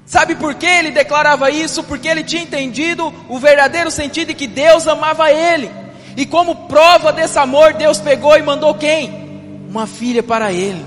Sabe 0.06 0.34
por 0.34 0.54
que 0.54 0.66
ele 0.66 0.90
declarava 0.90 1.50
isso? 1.50 1.82
Porque 1.82 2.06
ele 2.06 2.22
tinha 2.22 2.42
entendido 2.42 3.12
o 3.28 3.38
verdadeiro 3.38 3.90
sentido 3.90 4.28
de 4.28 4.34
que 4.34 4.46
Deus 4.46 4.86
amava 4.86 5.32
ele. 5.32 5.70
E 6.16 6.26
como 6.26 6.68
prova 6.68 7.12
desse 7.12 7.38
amor, 7.38 7.72
Deus 7.72 7.98
pegou 7.98 8.36
e 8.36 8.42
mandou 8.42 8.74
quem? 8.74 9.66
Uma 9.68 9.86
filha 9.86 10.22
para 10.22 10.52
ele. 10.52 10.84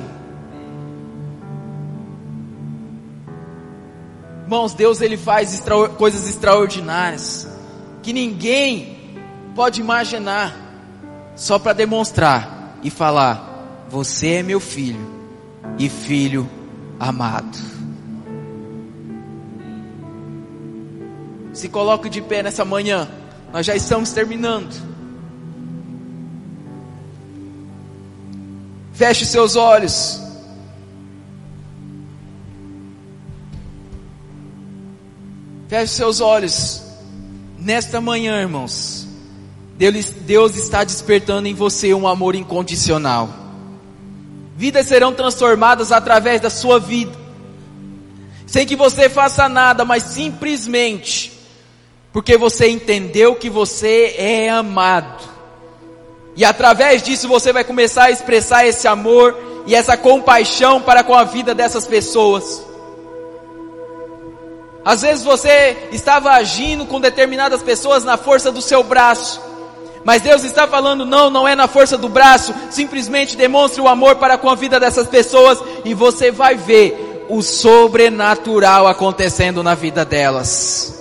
Irmãos, 4.44 4.74
Deus 4.74 5.02
ele 5.02 5.18
faz 5.18 5.54
extra, 5.54 5.90
coisas 5.90 6.30
extraordinárias 6.30 7.46
que 8.02 8.14
ninguém 8.14 9.18
pode 9.54 9.82
imaginar, 9.82 10.56
só 11.36 11.60
para 11.60 11.74
demonstrar 11.74 12.78
e 12.82 12.90
falar: 12.90 13.47
Você 13.90 14.28
é 14.34 14.44
meu 14.44 14.60
filho 14.60 15.00
e 15.80 15.88
filho 15.88 16.50
amado. 17.00 17.58
Se 21.54 21.70
coloque 21.70 22.10
de 22.10 22.22
pé 22.22 22.44
nessa 22.44 22.66
manhã. 22.66 23.10
Nós 23.52 23.66
já 23.66 23.76
estamos 23.76 24.12
terminando. 24.12 24.76
Feche 28.94 29.26
seus 29.26 29.56
olhos. 29.56 30.22
Feche 35.68 35.94
seus 35.94 36.20
olhos. 36.20 36.84
Nesta 37.58 38.00
manhã, 38.00 38.40
irmãos, 38.42 39.08
Deus, 39.78 40.10
Deus 40.12 40.56
está 40.56 40.84
despertando 40.84 41.48
em 41.48 41.54
você 41.54 41.94
um 41.94 42.08
amor 42.08 42.36
incondicional. 42.36 43.47
Vidas 44.58 44.88
serão 44.88 45.14
transformadas 45.14 45.92
através 45.92 46.42
da 46.42 46.50
sua 46.50 46.80
vida. 46.80 47.16
Sem 48.48 48.66
que 48.66 48.76
você 48.76 49.08
faça 49.08 49.48
nada, 49.48 49.86
mas 49.86 50.02
simplesmente 50.04 51.32
porque 52.12 52.36
você 52.36 52.68
entendeu 52.68 53.36
que 53.36 53.48
você 53.48 54.16
é 54.18 54.50
amado. 54.50 55.24
E 56.36 56.44
através 56.44 57.04
disso 57.04 57.28
você 57.28 57.54
vai 57.54 57.64
começar 57.64 58.06
a 58.06 58.12
expressar 58.12 58.66
esse 58.66 58.88
amor 58.88 59.38
e 59.68 59.76
essa 59.76 59.96
compaixão 59.96 60.82
para 60.82 61.04
com 61.04 61.14
a 61.14 61.24
vida 61.24 61.54
dessas 61.54 61.86
pessoas. 61.86 62.66
Às 64.84 65.04
vezes 65.04 65.24
você 65.24 65.90
estava 65.92 66.32
agindo 66.32 66.88
com 66.88 67.00
determinadas 67.00 67.62
pessoas 67.62 68.04
na 68.04 68.18
força 68.18 68.52
do 68.52 68.64
seu 68.64 68.82
braço. 68.82 69.40
Mas 70.08 70.22
Deus 70.22 70.46
está 70.46 70.66
falando, 70.66 71.06
não, 71.06 71.30
não 71.30 71.46
é 71.46 71.54
na 71.54 71.68
força 71.68 71.98
do 71.98 72.08
braço, 72.08 72.56
simplesmente 72.70 73.36
demonstre 73.36 73.82
o 73.82 73.90
amor 73.90 74.16
para 74.16 74.38
com 74.38 74.50
a 74.50 74.56
vida 74.56 74.80
dessas 74.80 75.06
pessoas 75.06 75.62
e 75.84 75.94
você 75.94 76.32
vai 76.32 76.56
ver 76.56 77.26
o 77.28 77.42
sobrenatural 77.42 78.88
acontecendo 78.88 79.62
na 79.62 79.76
vida 79.76 80.06
delas. 80.06 80.98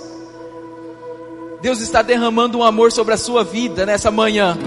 Deus 1.61 1.79
está 1.79 2.01
derramando 2.01 2.57
um 2.57 2.63
amor 2.65 2.91
sobre 2.91 3.13
a 3.13 3.17
sua 3.17 3.45
vida 3.45 3.85
nessa 3.85 4.11
manhã. 4.11 4.57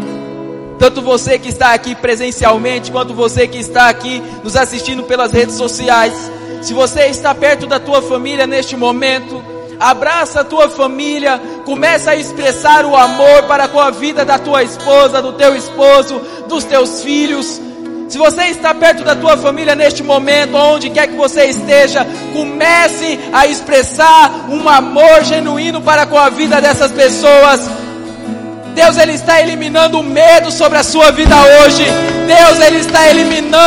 Tanto 0.79 1.03
você 1.03 1.39
que 1.39 1.51
está 1.51 1.75
aqui 1.75 1.95
presencialmente, 1.95 2.91
quanto 2.91 3.13
você 3.13 3.47
que 3.47 3.59
está 3.59 3.91
aqui 3.91 4.23
nos 4.43 4.57
assistindo 4.57 5.03
pelas 5.03 5.33
redes 5.33 5.57
sociais. 5.57 6.15
Se 6.63 6.73
você 6.73 7.09
está 7.09 7.35
perto 7.35 7.67
da 7.67 7.79
tua 7.79 8.01
família 8.01 8.47
neste 8.47 8.75
momento, 8.75 9.45
abraça 9.81 10.43
a 10.43 10.45
tua 10.45 10.69
família, 10.69 11.41
começa 11.65 12.11
a 12.11 12.17
expressar 12.17 12.85
o 12.85 12.95
amor 12.95 13.45
para 13.45 13.67
com 13.67 13.81
a 13.81 13.91
vida 13.91 14.27
da 14.27 14.39
tua 14.39 14.63
esposa, 14.63 15.23
do 15.23 15.33
teu 15.33 15.57
esposo, 15.57 16.21
dos 16.47 16.65
teus 16.65 17.03
filhos. 17.03 17.59
Se 18.11 18.19
você 18.19 18.47
está 18.47 18.75
perto 18.75 19.03
da 19.05 19.15
tua 19.15 19.37
família 19.39 19.75
neste 19.75 20.03
momento, 20.03 20.57
onde 20.57 20.91
quer 20.91 21.07
que 21.07 21.17
você 21.17 21.47
esteja, 21.47 22.07
comece 22.33 23.19
a 23.33 23.47
expressar 23.47 24.49
um 24.51 24.69
amor 24.69 25.25
genuíno 25.25 25.81
para 25.81 26.05
com 26.05 26.19
a 26.19 26.29
vida 26.29 26.61
dessas 26.61 26.93
pessoas. 26.93 27.71
Deus 28.75 28.99
ele 28.99 29.13
está 29.13 29.41
eliminando 29.41 30.01
o 30.01 30.03
medo 30.03 30.51
sobre 30.51 30.79
a 30.79 30.83
sua 30.83 31.11
vida 31.13 31.35
hoje. 31.37 31.85
Deus 32.27 32.61
ele 32.61 32.79
está 32.79 33.09
eliminando 33.09 33.61